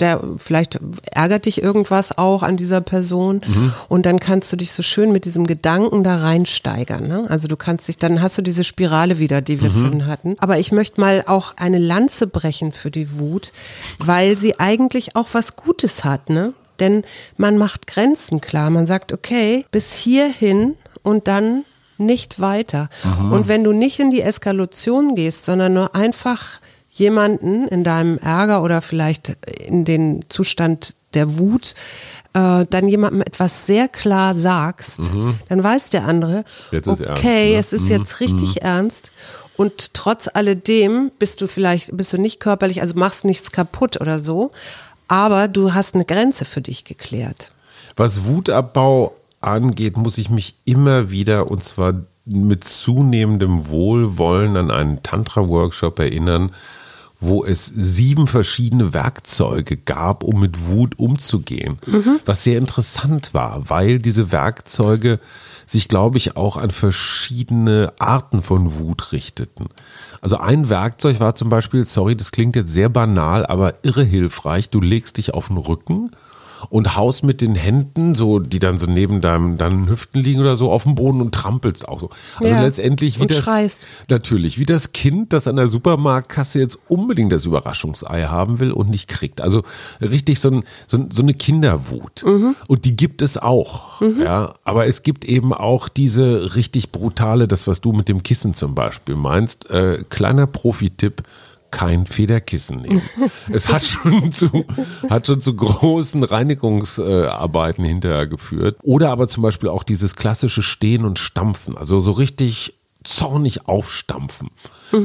[0.00, 0.80] der vielleicht
[1.12, 3.40] ärgert dich irgendwas auch an dieser Person
[3.88, 7.26] und dann kannst du dich so schön mit diesem Gedanken da reinsteigern, ne?
[7.28, 10.34] Also du kannst dich, dann hast du diese Spirale wieder, die wir vorhin hatten.
[10.38, 13.52] Aber ich möchte mal auch eine Lanze brechen für die Wut,
[13.98, 16.52] weil sie eigentlich auch was Gutes hat, ne?
[16.80, 17.04] Denn
[17.36, 18.70] man macht Grenzen klar.
[18.70, 21.64] Man sagt, okay, bis hierhin und dann
[21.98, 22.88] nicht weiter.
[23.30, 28.62] Und wenn du nicht in die Eskalation gehst, sondern nur einfach jemanden in deinem Ärger
[28.62, 31.74] oder vielleicht in den Zustand der Wut,
[32.32, 35.00] äh, dann jemandem etwas sehr klar sagst,
[35.48, 37.58] dann weiß der andere, Jetzt ist ernst, okay, ne?
[37.58, 39.12] es ist jetzt richtig ernst.
[39.56, 44.18] Und trotz alledem bist du vielleicht, bist du nicht körperlich, also machst nichts kaputt oder
[44.18, 44.52] so,
[45.08, 47.50] aber du hast eine Grenze für dich geklärt.
[47.96, 51.94] was Wutabbau angeht, muss ich mich immer wieder und zwar
[52.24, 56.52] mit zunehmendem Wohlwollen an einen Tantra-Workshop erinnern,
[57.20, 61.78] wo es sieben verschiedene Werkzeuge gab, um mit Wut umzugehen.
[62.24, 65.20] Was sehr interessant war, weil diese Werkzeuge
[65.66, 69.66] sich, glaube ich, auch an verschiedene Arten von Wut richteten.
[70.20, 74.70] Also ein Werkzeug war zum Beispiel, sorry, das klingt jetzt sehr banal, aber irre hilfreich.
[74.70, 76.10] Du legst dich auf den Rücken
[76.68, 80.56] und haust mit den Händen, so die dann so neben deinem, deinen Hüften liegen oder
[80.56, 82.10] so, auf dem Boden und trampelst auch so.
[82.36, 82.62] Also Ja.
[82.62, 83.86] letztendlich wie Und das schreist.
[84.08, 88.90] natürlich wie das Kind, das an der Supermarktkasse jetzt unbedingt das Überraschungsei haben will und
[88.90, 89.40] nicht kriegt.
[89.40, 89.62] Also
[90.00, 92.22] richtig so, ein, so, so eine Kinderwut.
[92.26, 92.54] Mhm.
[92.68, 94.00] Und die gibt es auch.
[94.20, 98.54] Ja, aber es gibt eben auch diese richtig brutale, das was du mit dem Kissen
[98.54, 99.70] zum Beispiel meinst.
[99.70, 101.22] Äh, kleiner Profi-Tipp
[101.70, 103.02] kein Federkissen nehmen.
[103.52, 104.64] es hat schon zu,
[105.08, 108.78] hat schon zu großen Reinigungsarbeiten hinterher geführt.
[108.82, 111.76] Oder aber zum Beispiel auch dieses klassische Stehen und Stampfen.
[111.76, 114.50] Also so richtig zornig aufstampfen.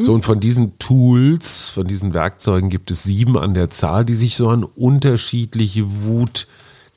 [0.01, 4.15] So und von diesen Tools, von diesen Werkzeugen gibt es sieben an der Zahl, die
[4.15, 6.01] sich so an unterschiedliche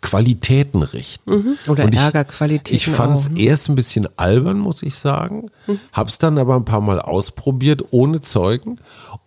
[0.02, 1.58] Wutqualitäten richten.
[1.66, 3.40] Oder Und ich- Ärgerqualitäten Ich fand es ne?
[3.40, 5.50] erst ein bisschen albern, muss ich sagen.
[5.92, 8.78] Hab's dann aber ein paar Mal ausprobiert, ohne Zeugen.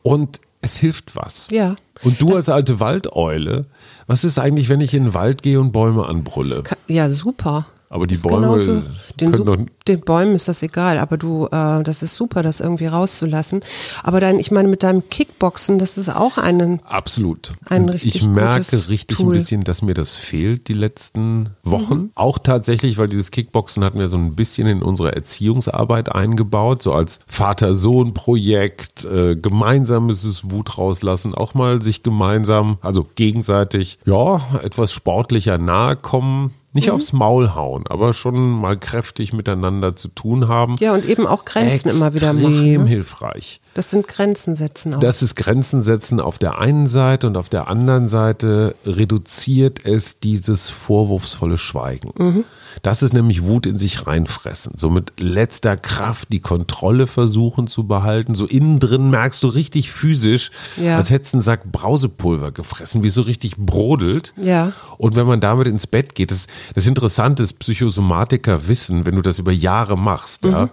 [0.01, 1.47] Und es hilft was.
[1.51, 1.75] Ja.
[2.03, 3.65] Und du als alte Waldeule,
[4.07, 6.63] was ist eigentlich, wenn ich in den Wald gehe und Bäume anbrülle?
[6.87, 7.65] Ja, super.
[7.91, 8.83] Aber die Bäume genauso.
[9.19, 13.59] den, den Bäumen ist das egal, aber du, äh, das ist super, das irgendwie rauszulassen.
[14.01, 17.51] Aber dann, ich meine, mit deinem Kickboxen, das ist auch einen, Absolut.
[17.67, 19.35] Ein richtig ich merke richtig Tool.
[19.35, 21.95] ein bisschen, dass mir das fehlt die letzten Wochen.
[21.95, 22.11] Mhm.
[22.15, 26.93] Auch tatsächlich, weil dieses Kickboxen hatten wir so ein bisschen in unsere Erziehungsarbeit eingebaut, so
[26.93, 35.57] als Vater-Sohn-Projekt, äh, gemeinsames Wut rauslassen, auch mal sich gemeinsam, also gegenseitig, ja, etwas sportlicher
[35.57, 36.53] nahe kommen.
[36.73, 36.93] Nicht Mhm.
[36.93, 40.75] aufs Maul hauen, aber schon mal kräftig miteinander zu tun haben.
[40.79, 42.53] ja, und eben auch Grenzen immer wieder machen.
[42.53, 42.87] Extrem Ne?
[42.89, 43.59] hilfreich.
[43.73, 44.99] Das sind Grenzen setzen auch.
[44.99, 50.19] Das ist Grenzen setzen auf der einen Seite und auf der anderen Seite reduziert es
[50.19, 52.45] dieses vorwurfsvolle Schweigen.
[52.81, 54.73] Das ist nämlich Wut in sich reinfressen.
[54.75, 58.35] So mit letzter Kraft die Kontrolle versuchen zu behalten.
[58.35, 60.97] So innen drin merkst du richtig physisch, Ja.
[60.97, 64.33] als hättest du einen Sack Brausepulver gefressen, wie es so richtig brodelt.
[64.41, 64.71] Ja.
[64.97, 69.21] Und wenn man damit ins Bett geht, das, das Interessante ist, Psychosomatiker wissen, wenn du
[69.21, 70.69] das über Jahre machst, ja, Mhm.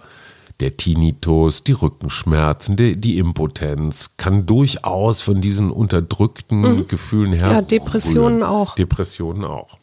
[0.59, 7.47] der Tinnitus, die Rückenschmerzen, die, die Impotenz kann durchaus von diesen unterdrückten Gefühlen her.
[7.47, 7.53] Mhm.
[7.53, 8.75] Ja, Depressionen auch.
[8.75, 9.78] Depressionen auch.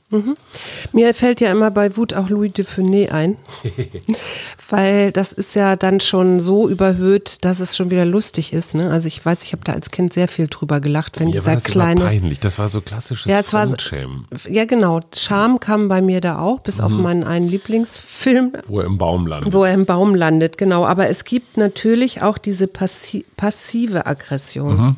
[0.93, 3.37] Mir fällt ja immer bei Wut auch Louis de Funès ein,
[4.69, 8.75] weil das ist ja dann schon so überhöht, dass es schon wieder lustig ist.
[8.75, 8.91] Ne?
[8.91, 11.41] Also ich weiß, ich habe da als Kind sehr viel drüber gelacht, wenn Mir war
[11.41, 12.39] dieser das kleine immer peinlich.
[12.41, 15.01] Das war so klassisches Ja, es war so- Fremdschämen, Ja, genau.
[15.15, 16.85] Scham kam bei mir da auch, bis Mhm.
[16.85, 19.53] auf meinen einen Lieblingsfilm, wo er im Baum landet.
[19.53, 20.87] wo er im Baum landet, genau.
[20.87, 24.97] Aber es gibt natürlich auch diese passi passive Aggression.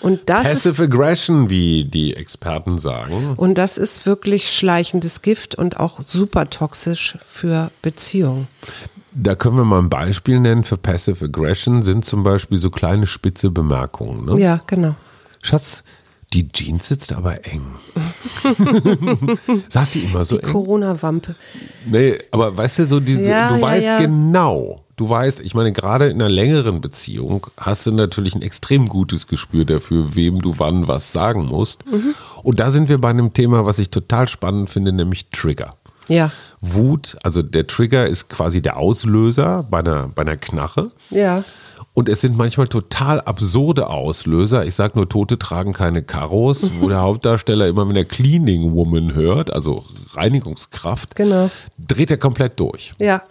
[0.00, 3.34] Und das ist, Passive Aggression, wie die Experten sagen.
[3.36, 8.46] und das ist wirklich schleichendes Gift und auch super toxisch für Beziehungen.
[9.12, 13.06] Da können wir mal ein Beispiel nennen für Passive Aggression, sind zum Beispiel so kleine
[13.06, 14.26] spitze Bemerkungen.
[14.26, 14.40] Ne?
[14.40, 14.94] Ja, genau.
[15.42, 15.82] Schatz,
[16.32, 17.62] die Jeans sitzt aber eng.
[19.68, 20.52] Sagst du immer so Die eng?
[20.52, 21.34] Corona-Wampe.
[21.86, 23.98] Nee, aber weißt du, so diese, Ja, du ja, weißt ja.
[23.98, 28.86] genau, du weißt, ich meine, gerade in einer längeren Beziehung hast du natürlich ein extrem
[28.86, 31.86] gutes Gespür dafür, wem du wann was sagen musst.
[31.90, 32.14] Mhm.
[32.42, 35.74] Und da sind wir bei einem Thema, was ich total spannend finde, nämlich Trigger.
[36.08, 36.30] Ja,
[36.60, 40.90] Wut, also der Trigger ist quasi der Auslöser bei einer, bei einer Knarre.
[41.10, 41.42] ja.
[41.94, 44.64] Und es sind manchmal total absurde Auslöser.
[44.64, 49.14] Ich sage nur, Tote tragen keine Karos, wo der Hauptdarsteller immer, wenn er Cleaning Woman
[49.14, 49.82] hört, also
[50.14, 51.50] Reinigungskraft, Genau.
[51.78, 52.94] dreht er komplett durch.
[53.00, 53.22] Ja.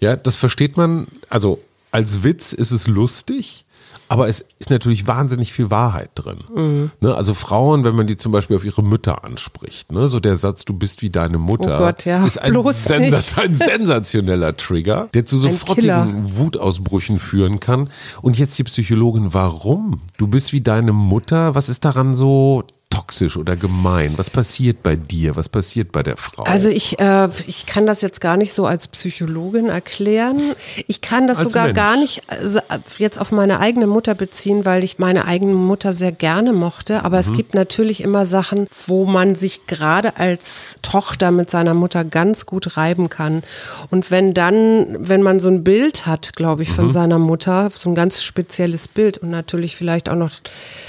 [0.00, 1.60] Ja, das versteht man, also
[1.92, 3.64] als Witz ist es lustig,
[4.10, 6.38] aber es ist natürlich wahnsinnig viel Wahrheit drin.
[6.52, 6.90] Mhm.
[7.00, 10.36] Ne, also Frauen, wenn man die zum Beispiel auf ihre Mütter anspricht, ne, so der
[10.36, 13.38] Satz, du bist wie deine Mutter, Oh Gott, ja, ist ein, nicht.
[13.38, 17.88] ein sensationeller Trigger, der zu sofortigen Wutausbrüchen führen kann.
[18.20, 20.00] Und jetzt die Psychologin, warum?
[20.16, 22.64] Du bist wie deine Mutter, was ist daran so
[23.00, 24.12] toxisch oder gemein?
[24.16, 25.36] Was passiert bei dir?
[25.36, 26.42] Was passiert bei der Frau?
[26.44, 30.40] Also ich, äh, ich kann das jetzt gar nicht so als Psychologin erklären.
[30.86, 31.76] Ich kann das Als sogar Mensch.
[31.76, 36.12] gar nicht äh, jetzt auf meine eigene Mutter beziehen, weil ich meine eigene Mutter sehr
[36.12, 37.04] gerne mochte.
[37.04, 37.20] Aber Mhm.
[37.20, 42.46] es gibt natürlich immer Sachen, wo man sich gerade als Tochter mit seiner Mutter ganz
[42.46, 43.42] gut reiben kann.
[43.90, 46.90] Und wenn dann, wenn man so ein Bild hat, glaube ich, von Mhm.
[46.92, 50.30] seiner Mutter, so ein ganz spezielles Bild und natürlich vielleicht auch noch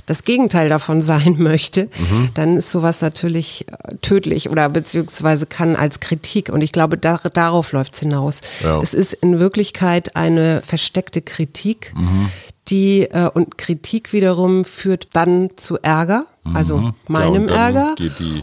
[0.06, 2.30] das Gegenteil davon sein möchte, Mhm.
[2.34, 6.50] dann ist sowas natürlich äh, tödlich oder beziehungsweise kann als Kritik.
[6.50, 8.42] Und ich glaube, da, darauf läuft es hinaus.
[8.64, 8.82] Ja.
[8.82, 12.30] Es ist in Wirklichkeit eine versteckte Kritik, Mhm.
[12.72, 16.86] Die äh, und Kritik wiederum führt dann zu Ärger, also Mhm.
[16.86, 17.96] Ja, meinem dann Ärger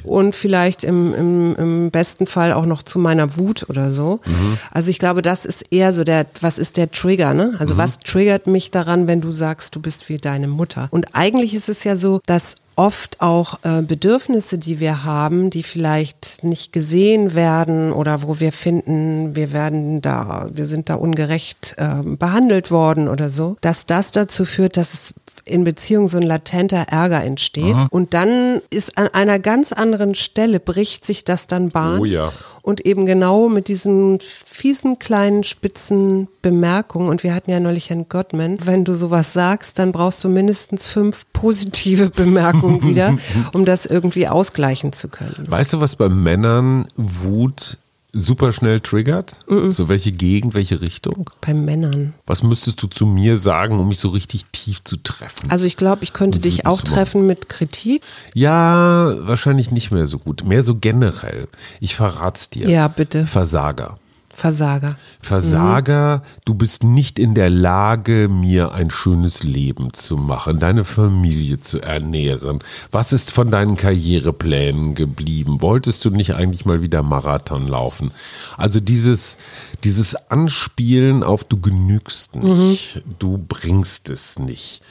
[0.05, 4.21] und vielleicht im, im, im besten Fall auch noch zu meiner Wut oder so.
[4.25, 4.59] Mhm.
[4.71, 7.55] Also ich glaube, das ist eher so der, was ist der Trigger, ne?
[7.59, 7.79] Also Mhm.
[7.79, 10.87] was triggert mich daran, wenn du sagst, du bist wie deine Mutter?
[10.93, 15.65] Und eigentlich ist es ja so, dass oft auch äh, Bedürfnisse, die wir haben, die
[15.65, 21.75] vielleicht nicht gesehen werden oder wo wir finden, wir werden da, wir sind da ungerecht
[21.77, 25.15] äh, behandelt worden oder so, dass das dazu führt, dass es
[25.49, 27.77] in Beziehung so ein latenter Ärger entsteht.
[27.91, 32.01] Und dann ist an einer ganz anderen Stelle bricht sich das dann Bahn.
[32.01, 32.33] Oh ja.
[32.63, 37.09] Und eben genau mit diesen fiesen kleinen spitzen Bemerkungen.
[37.09, 38.59] Und wir hatten ja neulich Herrn Gottman.
[38.65, 43.17] Wenn du sowas sagst, dann brauchst du mindestens fünf positive Bemerkungen wieder,
[43.53, 45.47] um das irgendwie ausgleichen zu können.
[45.49, 47.79] Weißt du, was bei Männern Wut
[48.13, 49.37] super schnell triggert?
[49.69, 51.31] So welche Gegend, welche Richtung?
[51.41, 52.15] Bei Männern.
[52.27, 55.51] Was müsstest du zu mir sagen, um mich so richtig tief zu treffen?
[55.51, 58.03] Also ich glaube, ich könnte dich auch treffen mit Kritik.
[58.35, 60.45] ja, wahrscheinlich nicht mehr so gut.
[60.45, 61.49] Mehr so generell.
[61.81, 62.69] Ich verrat's dir.
[62.69, 63.27] Ja, bitte.
[63.27, 63.99] Versager.
[64.39, 64.97] Versager.
[65.21, 71.59] Versager, du bist nicht in der Lage, mir ein schönes Leben zu machen, deine Familie
[71.59, 72.61] zu ernähren.
[72.93, 75.61] Was ist von deinen Karriereplänen geblieben?
[75.61, 78.13] Wolltest du nicht eigentlich mal wieder Marathon laufen?
[78.57, 79.39] Also dieses,
[79.83, 84.83] dieses Anspielen auf du genügst nicht, du bringst es nicht.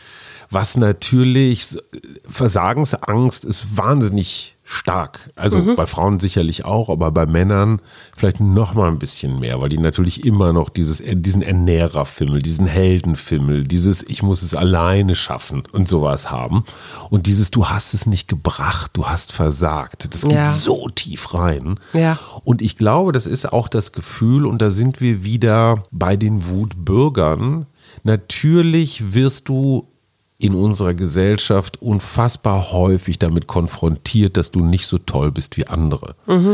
[0.49, 1.77] Was natürlich,
[2.27, 5.29] Versagensangst ist wahnsinnig stark.
[5.37, 7.79] Also bei Frauen sicherlich auch, aber bei Männern
[8.17, 12.67] vielleicht noch mal ein bisschen mehr, weil die natürlich immer noch dieses, diesen Ernährerfimmel, diesen
[12.67, 16.65] Heldenfimmel, dieses Ich muss es alleine schaffen und sowas haben.
[17.09, 20.13] Und dieses Du hast es nicht gebracht, du hast versagt.
[20.13, 20.51] Das geht Ja.
[20.51, 21.79] so tief rein.
[21.93, 22.19] Ja.
[22.43, 26.49] Und ich glaube, das ist auch das Gefühl, und da sind wir wieder bei den
[26.49, 27.67] Wutbürgern.
[28.03, 29.87] Natürlich wirst du
[30.39, 36.13] in unserer Gesellschaft unfassbar häufig damit konfrontiert, dass du nicht so toll bist wie andere.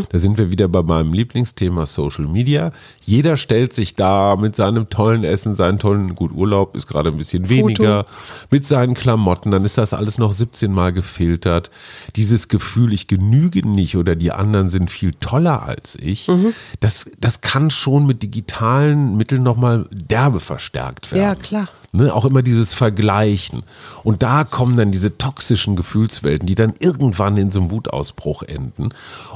[0.10, 2.72] Da sind wir wieder bei meinem Lieblingsthema Social Media.
[3.02, 7.18] Jeder stellt sich da mit seinem tollen Essen, seinen tollen, gut, Urlaub ist gerade ein
[7.18, 8.06] bisschen weniger,
[8.50, 11.70] mit seinen Klamotten, dann ist das alles noch 17 Mal gefiltert.
[12.16, 16.32] Dieses Gefühl, ich genüge nicht oder die anderen sind viel toller als ich,
[16.80, 21.22] das, das kann schon mit digitalen Mitteln nochmal derbe verstärkt werden.
[21.22, 21.68] Ja, klar.
[21.96, 23.62] Ne, auch immer dieses Vergleichen.
[24.04, 28.90] Und da kommen dann diese toxischen Gefühlswelten, die dann irgendwann in so einem Wutausbruch enden.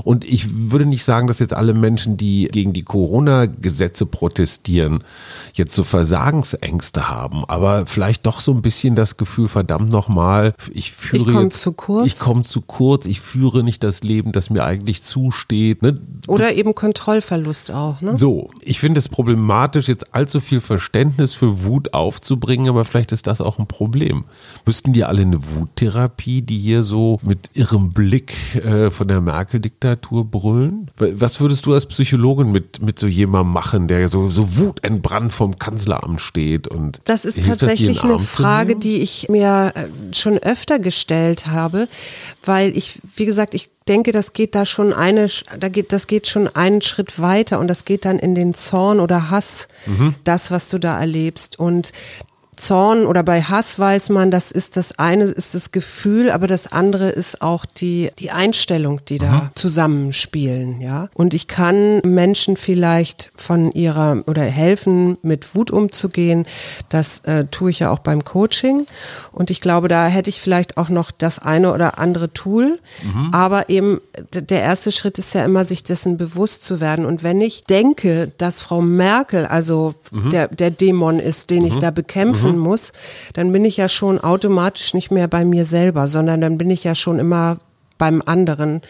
[0.04, 5.04] Und ich würde nicht sagen, dass jetzt alle Menschen, die gegen die Corona-Gesetze protestieren,
[5.54, 10.93] jetzt so Versagensängste haben, aber vielleicht doch so ein bisschen das Gefühl, verdammt nochmal, ich
[10.93, 12.08] führe Ich komm jetzt, zu kurz.
[12.08, 15.84] Ich komme zu kurz, ich führe nicht das Leben, das mir eigentlich zusteht.
[15.84, 16.02] Ne?
[16.26, 18.17] Oder eben Kontrollverlust auch, ne?
[18.17, 23.12] So, ich finde es problematisch, jetzt allzu viel Verständnis für Wut aufzubringen bringen, aber vielleicht
[23.12, 24.23] ist das auch ein Problem.
[24.65, 30.23] Müssten die alle eine Wuttherapie, die hier so mit ihrem Blick äh, von der Merkel-Diktatur
[30.23, 30.89] brüllen?
[30.97, 35.60] Was würdest du als Psychologin mit, mit so jemandem machen, der so, so wutentbrannt vom
[35.60, 36.69] Kanzleramt steht?
[36.69, 41.89] Und das ist tatsächlich das, eine Frage, die ich mir äh, schon öfter gestellt habe,
[42.45, 45.27] weil ich, wie gesagt, ich denke, das geht da schon eine,
[45.60, 48.99] da geht, das geht schon einen Schritt weiter und das geht dann in den Zorn
[48.99, 50.15] oder Hass, mhm.
[50.23, 51.60] das, was du da erlebst.
[51.60, 51.91] Und
[52.58, 56.72] Zorn oder bei Hass weiß man, das ist das eine ist das Gefühl, aber das
[56.72, 59.50] andere ist auch die, die Einstellung, die da mhm.
[59.56, 61.10] zusammenspielen, ja.
[61.13, 66.46] Und ich kann Menschen vielleicht von ihrer oder helfen, mit Wut umzugehen.
[66.89, 68.88] Das äh, tue ich ja auch beim Coaching.
[69.32, 72.80] Und ich glaube, da hätte ich vielleicht auch noch das eine oder andere Tool.
[73.04, 73.30] Mhm.
[73.34, 74.02] Aber eben
[74.34, 77.06] der erste Schritt ist ja immer, sich dessen bewusst zu werden.
[77.06, 80.30] Und wenn ich denke, dass Frau Merkel also mhm.
[80.32, 81.80] der, der Dämon ist, den ich mhm.
[81.80, 82.63] da bekämpfe, machen mhm.
[82.63, 82.91] muss,
[83.33, 86.83] dann bin ich ja schon automatisch nicht mehr bei mir selber, sondern dann bin ich
[86.83, 87.57] ja schon immer
[87.97, 88.81] beim anderen.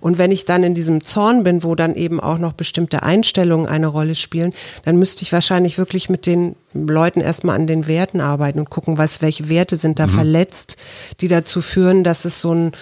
[0.00, 3.66] Und wenn ich dann in diesem Zorn bin, wo dann eben auch noch bestimmte Einstellungen
[3.66, 4.52] eine Rolle spielen,
[4.84, 8.98] dann müsste ich wahrscheinlich wirklich mit den Leuten erstmal an den Werten arbeiten und gucken,
[8.98, 10.12] was, welche Werte sind da mhm.
[10.12, 10.78] verletzt,
[11.20, 12.72] die dazu führen, dass es so ein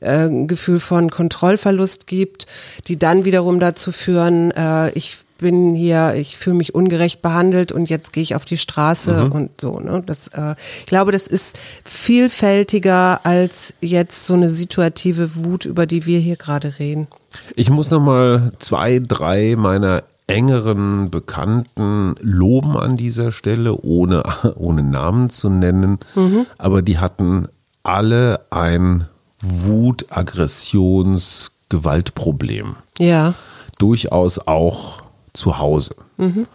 [0.00, 2.46] äh, Gefühl von Kontrollverlust gibt,
[2.88, 7.88] die dann wiederum dazu führen, äh, ich bin hier, ich fühle mich ungerecht behandelt und
[7.90, 9.32] jetzt gehe ich auf die Straße mhm.
[9.32, 9.78] und so.
[9.80, 10.02] Ne?
[10.04, 16.06] Das, äh, ich glaube, das ist vielfältiger als jetzt so eine situative Wut, über die
[16.06, 17.08] wir hier gerade reden.
[17.54, 24.22] Ich muss noch mal zwei, drei meiner engeren Bekannten loben an dieser Stelle, ohne,
[24.56, 25.98] ohne Namen zu nennen.
[26.14, 26.46] Mhm.
[26.58, 27.48] Aber die hatten
[27.82, 29.06] alle ein
[29.40, 32.76] Wut, Aggressions, Gewaltproblem.
[32.98, 33.34] Ja.
[33.78, 35.02] Durchaus auch
[35.36, 35.94] zu Hause.
[36.16, 36.46] Mhm.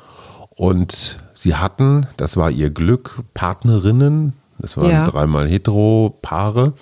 [0.56, 5.08] Und sie hatten, das war ihr Glück, Partnerinnen, das waren ja.
[5.08, 6.74] dreimal Hetero-Paare,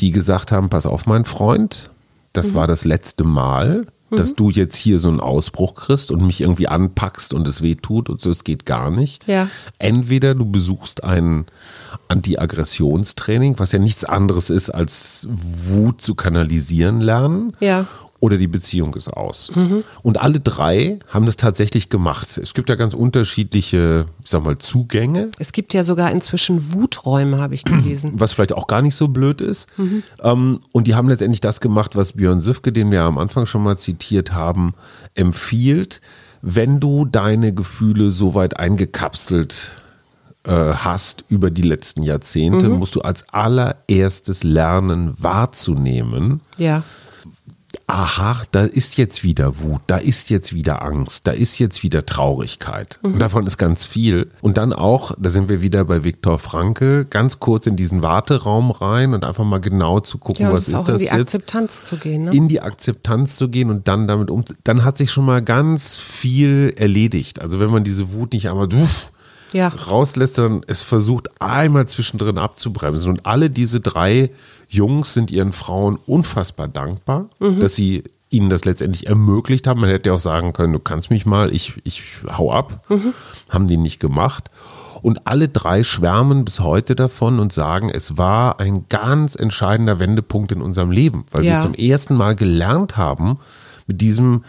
[0.00, 1.90] die gesagt haben: Pass auf, mein Freund,
[2.32, 2.56] das mhm.
[2.56, 4.36] war das letzte Mal, dass mhm.
[4.36, 8.10] du jetzt hier so einen Ausbruch kriegst und mich irgendwie anpackst und es weh tut
[8.10, 9.26] und so, es geht gar nicht.
[9.26, 9.48] Ja.
[9.78, 11.46] Entweder du besuchst ein
[12.08, 17.52] Anti-Aggressionstraining, was ja nichts anderes ist, als Wut zu kanalisieren lernen.
[17.60, 17.86] Ja
[18.20, 19.50] oder die Beziehung ist aus.
[19.54, 19.82] Mhm.
[20.02, 22.36] Und alle drei haben das tatsächlich gemacht.
[22.36, 25.30] Es gibt ja ganz unterschiedliche, ich sag mal, Zugänge.
[25.38, 28.12] Es gibt ja sogar inzwischen Wuträume, habe ich gelesen.
[28.14, 29.68] Was vielleicht auch gar nicht so blöd ist.
[29.78, 30.02] Mhm.
[30.22, 33.62] Ähm, und die haben letztendlich das gemacht, was Björn Süfke, den wir am Anfang schon
[33.62, 34.74] mal zitiert haben,
[35.14, 36.02] empfiehlt.
[36.42, 39.72] Wenn du deine Gefühle so weit eingekapselt
[40.44, 42.78] äh, hast über die letzten Jahrzehnte, mhm.
[42.78, 46.40] musst du als allererstes lernen wahrzunehmen.
[46.58, 46.82] Ja
[47.90, 52.06] aha, da ist jetzt wieder Wut, da ist jetzt wieder Angst, da ist jetzt wieder
[52.06, 52.98] Traurigkeit.
[53.02, 53.14] Mhm.
[53.14, 54.30] Und davon ist ganz viel.
[54.40, 58.70] Und dann auch, da sind wir wieder bei Viktor Franke, ganz kurz in diesen Warteraum
[58.70, 61.10] rein und einfach mal genau zu gucken, ja, was ist, das jetzt.
[61.10, 62.24] In die Akzeptanz zu gehen.
[62.24, 62.32] Ne?
[62.32, 64.44] In die Akzeptanz zu gehen und dann damit um.
[64.64, 67.40] Dann hat sich schon mal ganz viel erledigt.
[67.40, 69.12] Also wenn man diese Wut nicht einmal uff,
[69.52, 69.68] ja.
[69.68, 73.10] rauslässt, sondern es versucht einmal zwischendrin abzubremsen.
[73.10, 74.30] Und alle diese drei
[74.68, 77.60] Jungs sind ihren Frauen unfassbar dankbar, mhm.
[77.60, 79.80] dass sie ihnen das letztendlich ermöglicht haben.
[79.80, 82.84] Man hätte ja auch sagen können, du kannst mich mal, ich, ich hau ab.
[82.88, 83.12] Mhm.
[83.48, 84.50] Haben die nicht gemacht.
[85.02, 90.52] Und alle drei schwärmen bis heute davon und sagen, es war ein ganz entscheidender Wendepunkt
[90.52, 91.54] in unserem Leben, weil ja.
[91.54, 93.38] wir zum ersten Mal gelernt haben,
[93.86, 94.44] mit diesem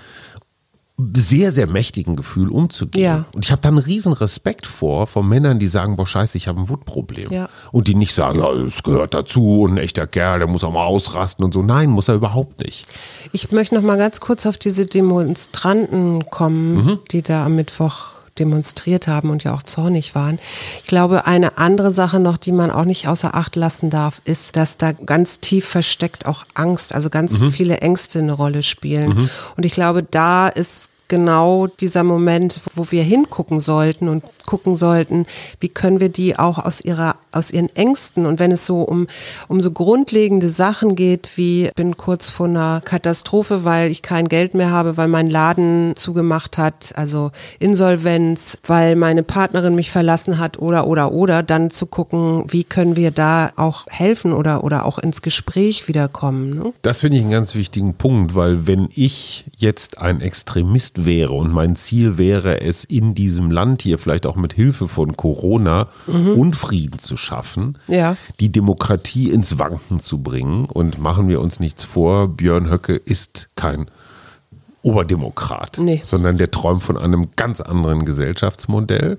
[1.16, 3.04] sehr, sehr mächtigen Gefühl umzugehen.
[3.04, 3.26] Ja.
[3.34, 6.48] Und ich habe da einen riesen Respekt vor, von Männern, die sagen, boah, scheiße, ich
[6.48, 7.32] habe ein Wutproblem.
[7.32, 7.50] Ja.
[7.72, 10.74] Und die nicht sagen, ja, es gehört dazu und ein echter Kerl, der muss auch
[10.74, 11.62] mal ausrasten und so.
[11.62, 12.88] Nein, muss er überhaupt nicht.
[13.32, 17.00] Ich möchte noch mal ganz kurz auf diese Demonstranten kommen, mhm.
[17.12, 20.40] die da am Mittwoch demonstriert haben und ja auch zornig waren.
[20.82, 24.56] Ich glaube, eine andere Sache noch, die man auch nicht außer Acht lassen darf, ist,
[24.56, 27.52] dass da ganz tief versteckt auch Angst, also ganz mhm.
[27.52, 29.10] viele Ängste eine Rolle spielen.
[29.10, 29.30] Mhm.
[29.58, 35.28] Und ich glaube, da ist genau dieser Moment, wo wir hingucken sollten und gucken sollten,
[35.62, 39.08] wie können wir die auch aus ihrer, aus ihren Ängsten und wenn es so um,
[39.48, 44.54] um so grundlegende Sachen geht, wie bin kurz vor einer Katastrophe, weil ich kein Geld
[44.54, 50.60] mehr habe, weil mein Laden zugemacht hat, also Insolvenz, weil meine Partnerin mich verlassen hat
[50.60, 55.00] oder, oder, oder, dann zu gucken, wie können wir da auch helfen oder, oder auch
[55.00, 56.50] ins Gespräch wiederkommen.
[56.50, 56.74] Ne?
[56.82, 61.54] Das finde ich einen ganz wichtigen Punkt, weil wenn ich jetzt ein Extremist wäre und
[61.54, 66.32] mein Ziel wäre es in diesem Land hier vielleicht auch mit Hilfe von Corona mhm.
[66.32, 68.18] Unfrieden zu schaffen, ja.
[68.40, 70.66] die Demokratie ins Wanken zu bringen.
[70.66, 73.90] Und machen wir uns nichts vor, Björn Höcke ist kein
[74.84, 76.02] Oberdemokrat, Nee.
[76.04, 79.18] sondern der träumt von einem ganz anderen Gesellschaftsmodell.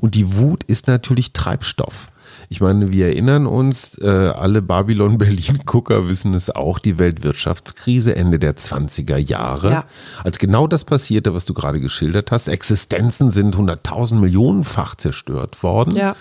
[0.00, 2.11] Und die Wut ist natürlich Treibstoff.
[2.52, 8.56] Ich meine, wir erinnern uns, äh, alle Babylon-Berlin-Gucker wissen es auch, die Weltwirtschaftskrise Ende der
[8.56, 9.70] 20er Jahre.
[9.70, 9.84] Ja.
[10.22, 15.96] Als genau das passierte, was du gerade geschildert hast, Existenzen sind hunderttausend Millionenfach zerstört worden.
[15.96, 16.14] Ja.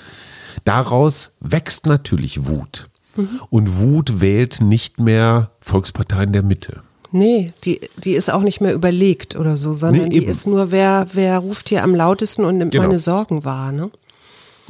[0.64, 2.88] Daraus wächst natürlich Wut.
[3.18, 3.42] Mhm.
[3.50, 6.80] Und Wut wählt nicht mehr Volksparteien der Mitte.
[7.12, 10.72] Nee, die, die ist auch nicht mehr überlegt oder so, sondern Nee, die ist nur,
[10.72, 12.88] wer, wer ruft hier am lautesten und nimmt Genau.
[12.88, 13.74] meine Sorgen wahr.
[13.74, 13.92] Ne?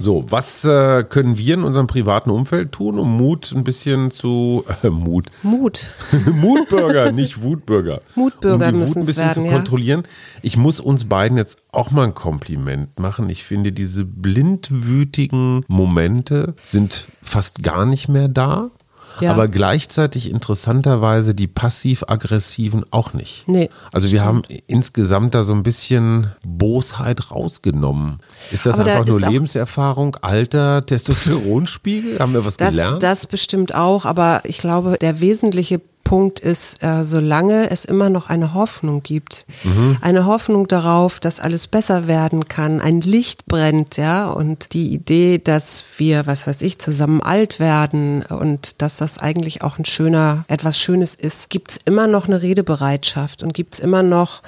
[0.01, 4.65] So, was äh, können wir in unserem privaten Umfeld tun, um Mut ein bisschen zu
[4.83, 5.93] äh, Mut, Mut.
[6.33, 9.53] Mutbürger, nicht Wutbürger, Mutbürger um die Wut ein bisschen werden, zu ja.
[9.53, 10.03] kontrollieren.
[10.41, 13.29] Ich muss uns beiden jetzt auch mal ein Kompliment machen.
[13.29, 18.71] Ich finde, diese blindwütigen Momente sind fast gar nicht mehr da.
[19.19, 19.31] Ja.
[19.33, 23.43] Aber gleichzeitig interessanterweise die passiv-aggressiven auch nicht.
[23.47, 28.19] Nee, Also wir haben insgesamt da so ein bisschen Bosheit rausgenommen.
[28.51, 32.19] Ist das Aber da einfach nur ist auch- Lebenserfahrung, Alter, Testosteronspiegel?
[32.19, 33.03] Haben wir was Das, gelernt?
[33.03, 35.81] das bestimmt auch, aber ich glaube, der wesentliche
[36.11, 39.95] Punkt ist, äh, solange es immer noch eine Hoffnung gibt, Mhm.
[40.01, 45.37] eine Hoffnung darauf, dass alles besser werden kann, ein Licht brennt, ja, und die Idee,
[45.37, 50.43] dass wir, was weiß ich, zusammen alt werden und dass das eigentlich auch ein schöner,
[50.49, 54.41] etwas Schönes ist, gibt's immer noch eine Redebereitschaft und gibt's immer noch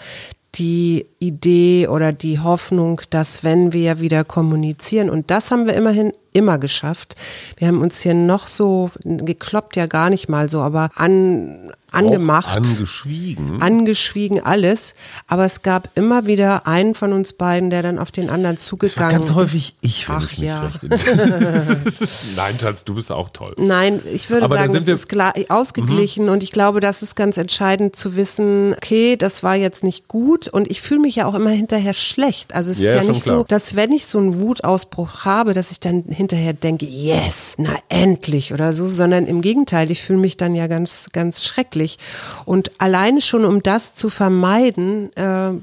[0.56, 6.12] die Idee oder die Hoffnung, dass wenn wir wieder kommunizieren, und das haben wir immerhin
[6.34, 7.16] immer geschafft,
[7.58, 12.48] wir haben uns hier noch so, gekloppt ja gar nicht mal so, aber an, angemacht.
[12.48, 13.62] Auch angeschwiegen.
[13.62, 14.94] Angeschwiegen alles,
[15.28, 19.18] aber es gab immer wieder einen von uns beiden, der dann auf den anderen zugegangen
[19.18, 19.90] ganz häufig ist.
[19.90, 20.72] ich, wenn Ach ich mich ja.
[22.36, 23.54] Nein, Schatz, du bist auch toll.
[23.58, 27.38] Nein, ich würde Aber sagen, es ist klar ausgeglichen und ich glaube, das ist ganz
[27.38, 31.36] entscheidend zu wissen, okay, das war jetzt nicht gut und ich fühle mich ja auch
[31.36, 32.54] immer hinterher schlecht.
[32.56, 35.72] Also es Ja, ist ja nicht so, dass wenn ich so einen Wutausbruch habe, dass
[35.72, 40.38] ich dann hinterher denke, yes, na endlich oder so, sondern im Gegenteil, ich fühle mich
[40.38, 41.98] dann ja ganz, ganz schrecklich.
[42.46, 45.54] Und alleine schon, um das zu vermeiden, äh,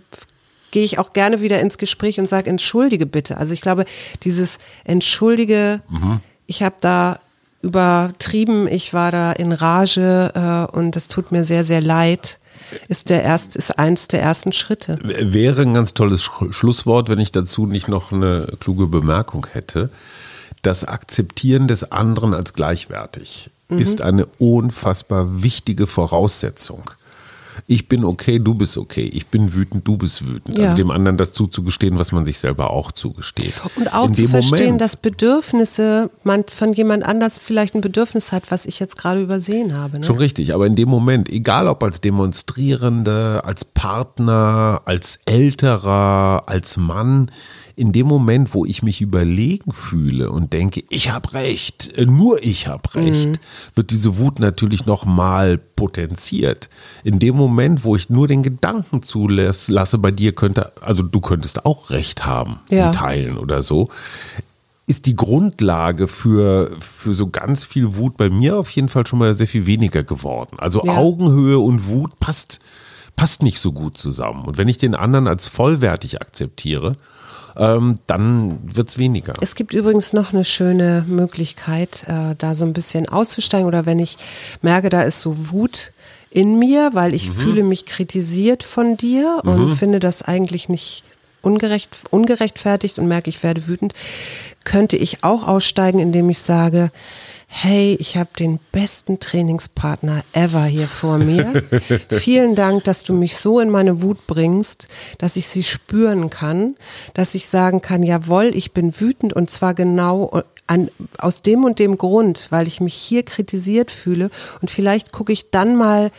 [0.70, 3.36] gehe ich auch gerne wieder ins Gespräch und sage, entschuldige bitte.
[3.36, 3.84] Also ich glaube,
[4.22, 5.82] dieses Entschuldige,
[6.46, 7.18] ich habe da
[7.62, 12.38] übertrieben, ich war da in Rage äh, und das tut mir sehr, sehr leid,
[12.88, 14.98] ist der erst, ist eins der ersten Schritte.
[15.02, 19.90] Wäre ein ganz tolles Sch Schlusswort, wenn ich dazu nicht noch eine kluge Bemerkung hätte.
[20.62, 23.78] Das Akzeptieren des anderen als gleichwertig Mhm.
[23.78, 26.90] ist eine unfassbar wichtige Voraussetzung.
[27.66, 29.02] Ich bin okay, du bist okay.
[29.12, 30.56] Ich bin wütend, du bist wütend.
[30.56, 30.66] Ja.
[30.66, 33.52] Also dem anderen das zuzugestehen, was man sich selber auch zugesteht.
[33.76, 38.32] Und auch In zu verstehen, Moment, dass Bedürfnisse, man von jemand anders vielleicht ein Bedürfnis
[38.32, 39.98] hat, was ich jetzt gerade übersehen habe.
[39.98, 40.06] Ne?
[40.06, 46.76] Schon richtig, aber in dem Moment, egal ob als Demonstrierende, als Partner, als Älterer, als
[46.76, 47.30] Mann,
[47.81, 52.43] in dem Moment, wo ich mich überlegen fühle und denke, ich habe recht, äh, nur
[52.45, 53.41] ich habe recht,
[53.74, 56.68] wird diese Wut natürlich noch mal potenziert.
[57.05, 61.64] In dem Moment, wo ich nur den Gedanken zulasse, bei dir könnte, also du könntest
[61.64, 62.89] auch recht haben, Ja.
[62.89, 63.89] in Teilen oder so,
[64.87, 69.20] ist die Grundlage für, für so ganz viel Wut bei mir auf jeden Fall schon
[69.20, 70.57] mal sehr viel weniger geworden.
[70.59, 70.97] Also Ja.
[70.99, 72.61] Augenhöhe und Wut passt,
[73.16, 74.45] passt nicht so gut zusammen.
[74.45, 76.97] Und wenn ich den anderen als vollwertig akzeptiere,
[77.61, 79.34] ähm, dann wird es weniger.
[79.40, 83.98] Es gibt übrigens noch eine schöne Möglichkeit, äh, da so ein bisschen auszusteigen oder wenn
[83.98, 84.16] ich
[84.62, 85.92] merke, da ist so Wut
[86.30, 91.02] in mir, weil ich fühle mich kritisiert von dir und finde das eigentlich nicht
[91.42, 93.94] ungerecht, ungerechtfertigt und merke, ich werde wütend,
[94.64, 96.90] könnte ich auch aussteigen, indem ich sage,
[97.53, 101.64] hey, ich habe den besten Trainingspartner ever hier vor mir.
[102.09, 104.86] Vielen Dank, dass du mich so in meine Wut bringst,
[105.18, 106.76] dass ich sie spüren kann,
[107.12, 111.80] dass ich sagen kann, jawohl, ich bin wütend und zwar genau an, aus dem und
[111.80, 114.30] dem Grund, weil ich mich hier kritisiert fühle
[114.62, 116.12] und vielleicht gucke ich dann mal,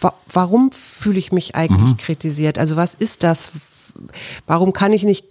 [0.00, 2.58] wa warum fühle ich mich eigentlich kritisiert?
[2.58, 3.50] Also was ist das?
[4.46, 5.26] Warum kann ich nicht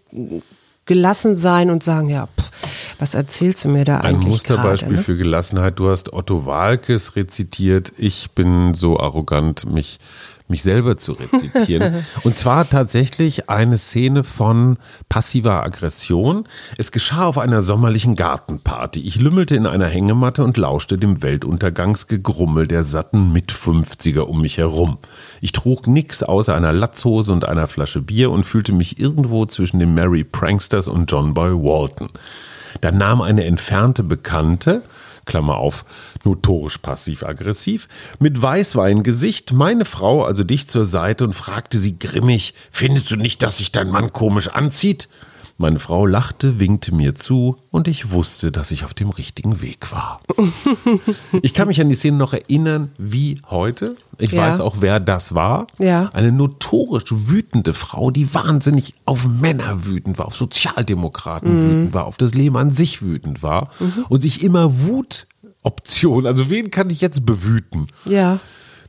[0.90, 2.50] gelassen sein und sagen, ja, pff,
[2.98, 4.98] was erzählst du mir da Ein eigentlich Musterbeispiel gerade?
[4.98, 5.04] Ne?
[5.04, 5.78] für Gelassenheit.
[5.78, 7.94] Du hast Otto Walkes rezitiert.
[7.96, 10.00] Ich bin so arrogant, mich,
[10.50, 12.06] mich selber zu rezitieren.
[12.24, 14.78] Und zwar tatsächlich eine Szene von
[15.08, 16.48] passiver Aggression.
[16.78, 19.00] Es geschah auf einer sommerlichen Gartenparty.
[19.02, 24.98] Ich lümmelte in einer Hängematte und lauschte dem Weltuntergangsgegrummel der satten Mit-50er um mich herum.
[25.42, 29.80] Ich trug nix außer einer Latzhose und einer Flasche Bier und fühlte mich irgendwo zwischen
[29.80, 32.10] den Merry Pranksters und John Boy Walton.
[32.82, 34.84] Da nahm eine entfernte Bekannte
[35.30, 35.86] Klammer auf,
[36.26, 37.88] notorisch passiv-aggressiv,
[38.20, 43.42] mit Weißweingesicht, meine Frau, also dich zur Seite und fragte sie grimmig, findest du nicht,
[43.44, 45.08] dass sich dein Mann komisch anzieht?
[45.62, 49.92] Meine Frau lachte, winkte mir zu und ich wusste, dass ich auf dem richtigen Weg
[49.92, 50.22] war.
[51.42, 53.98] ich kann mich an die Szene noch erinnern wie heute.
[54.20, 54.42] Ich ja.
[54.42, 55.68] weiß auch, wer das war.
[55.78, 56.12] Ja.
[56.14, 61.70] Eine notorisch wütende Frau, die wahnsinnig auf Männer wütend war, auf Sozialdemokraten mhm.
[61.70, 64.06] wütend war, auf das Leben an sich wütend war mhm.
[64.08, 67.88] und sich immer Wutoptionen, also wen kann ich jetzt bewüten?
[68.06, 68.40] Ja.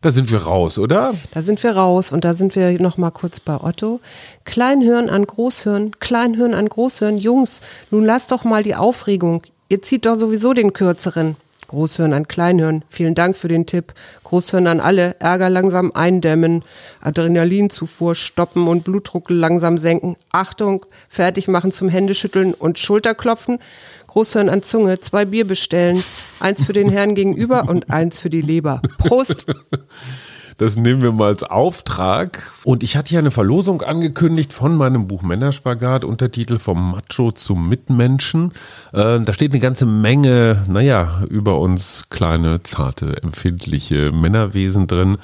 [0.02, 1.14] Da sind wir raus, oder?
[1.32, 4.00] Da sind wir raus und da sind wir noch mal kurz bei Otto.
[4.44, 7.18] Kleinhirn an Großhirn, Kleinhirn an Großhirn.
[7.18, 9.42] Jungs, nun lasst doch mal die Aufregung.
[9.68, 11.36] Ihr zieht doch sowieso den kürzeren.
[11.70, 12.82] Großhirn an Kleinhirn.
[12.88, 13.94] Vielen Dank für den Tipp.
[14.24, 15.14] Großhirn an alle.
[15.20, 16.64] Ärger langsam eindämmen.
[17.00, 20.16] Adrenalinzufuhr stoppen und Blutdruck langsam senken.
[20.32, 23.60] Achtung, fertig machen zum Händeschütteln und Schulterklopfen.
[24.08, 26.02] Großhirn an Zunge, zwei Bier bestellen.
[26.40, 28.82] Eins für den Herrn gegenüber und eins für die Leber.
[28.98, 29.46] Prost!
[30.60, 32.52] Das nehmen wir mal als Auftrag.
[32.64, 37.66] Und ich hatte ja eine Verlosung angekündigt von meinem Buch Männerspagat, Untertitel vom Macho zum
[37.66, 38.52] Mitmenschen.
[38.92, 45.16] Äh, da steht eine ganze Menge, naja, über uns kleine, zarte, empfindliche Männerwesen drin.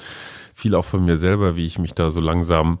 [0.55, 2.79] Viel auch von mir selber, wie ich mich da so langsam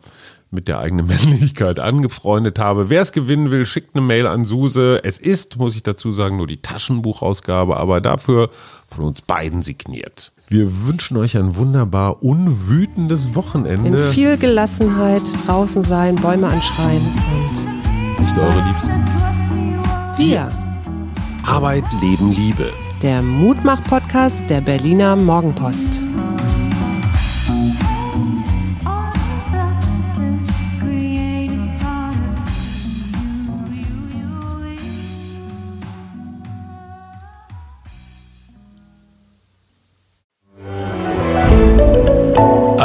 [0.51, 2.89] mit der eigenen Männlichkeit angefreundet habe.
[2.89, 5.01] Wer es gewinnen will, schickt eine Mail an Suse.
[5.03, 8.49] Es ist, muss ich dazu sagen, nur die Taschenbuchausgabe, aber dafür
[8.89, 10.31] von uns beiden signiert.
[10.49, 14.05] Wir wünschen euch ein wunderbar unwütendes Wochenende.
[14.07, 18.93] In viel Gelassenheit draußen sein, Bäume anschreien und bis eure Liebsten.
[20.17, 20.51] Wir.
[21.45, 22.71] Arbeit, Leben, Liebe.
[23.01, 26.01] Der Mutmach-Podcast der Berliner Morgenpost.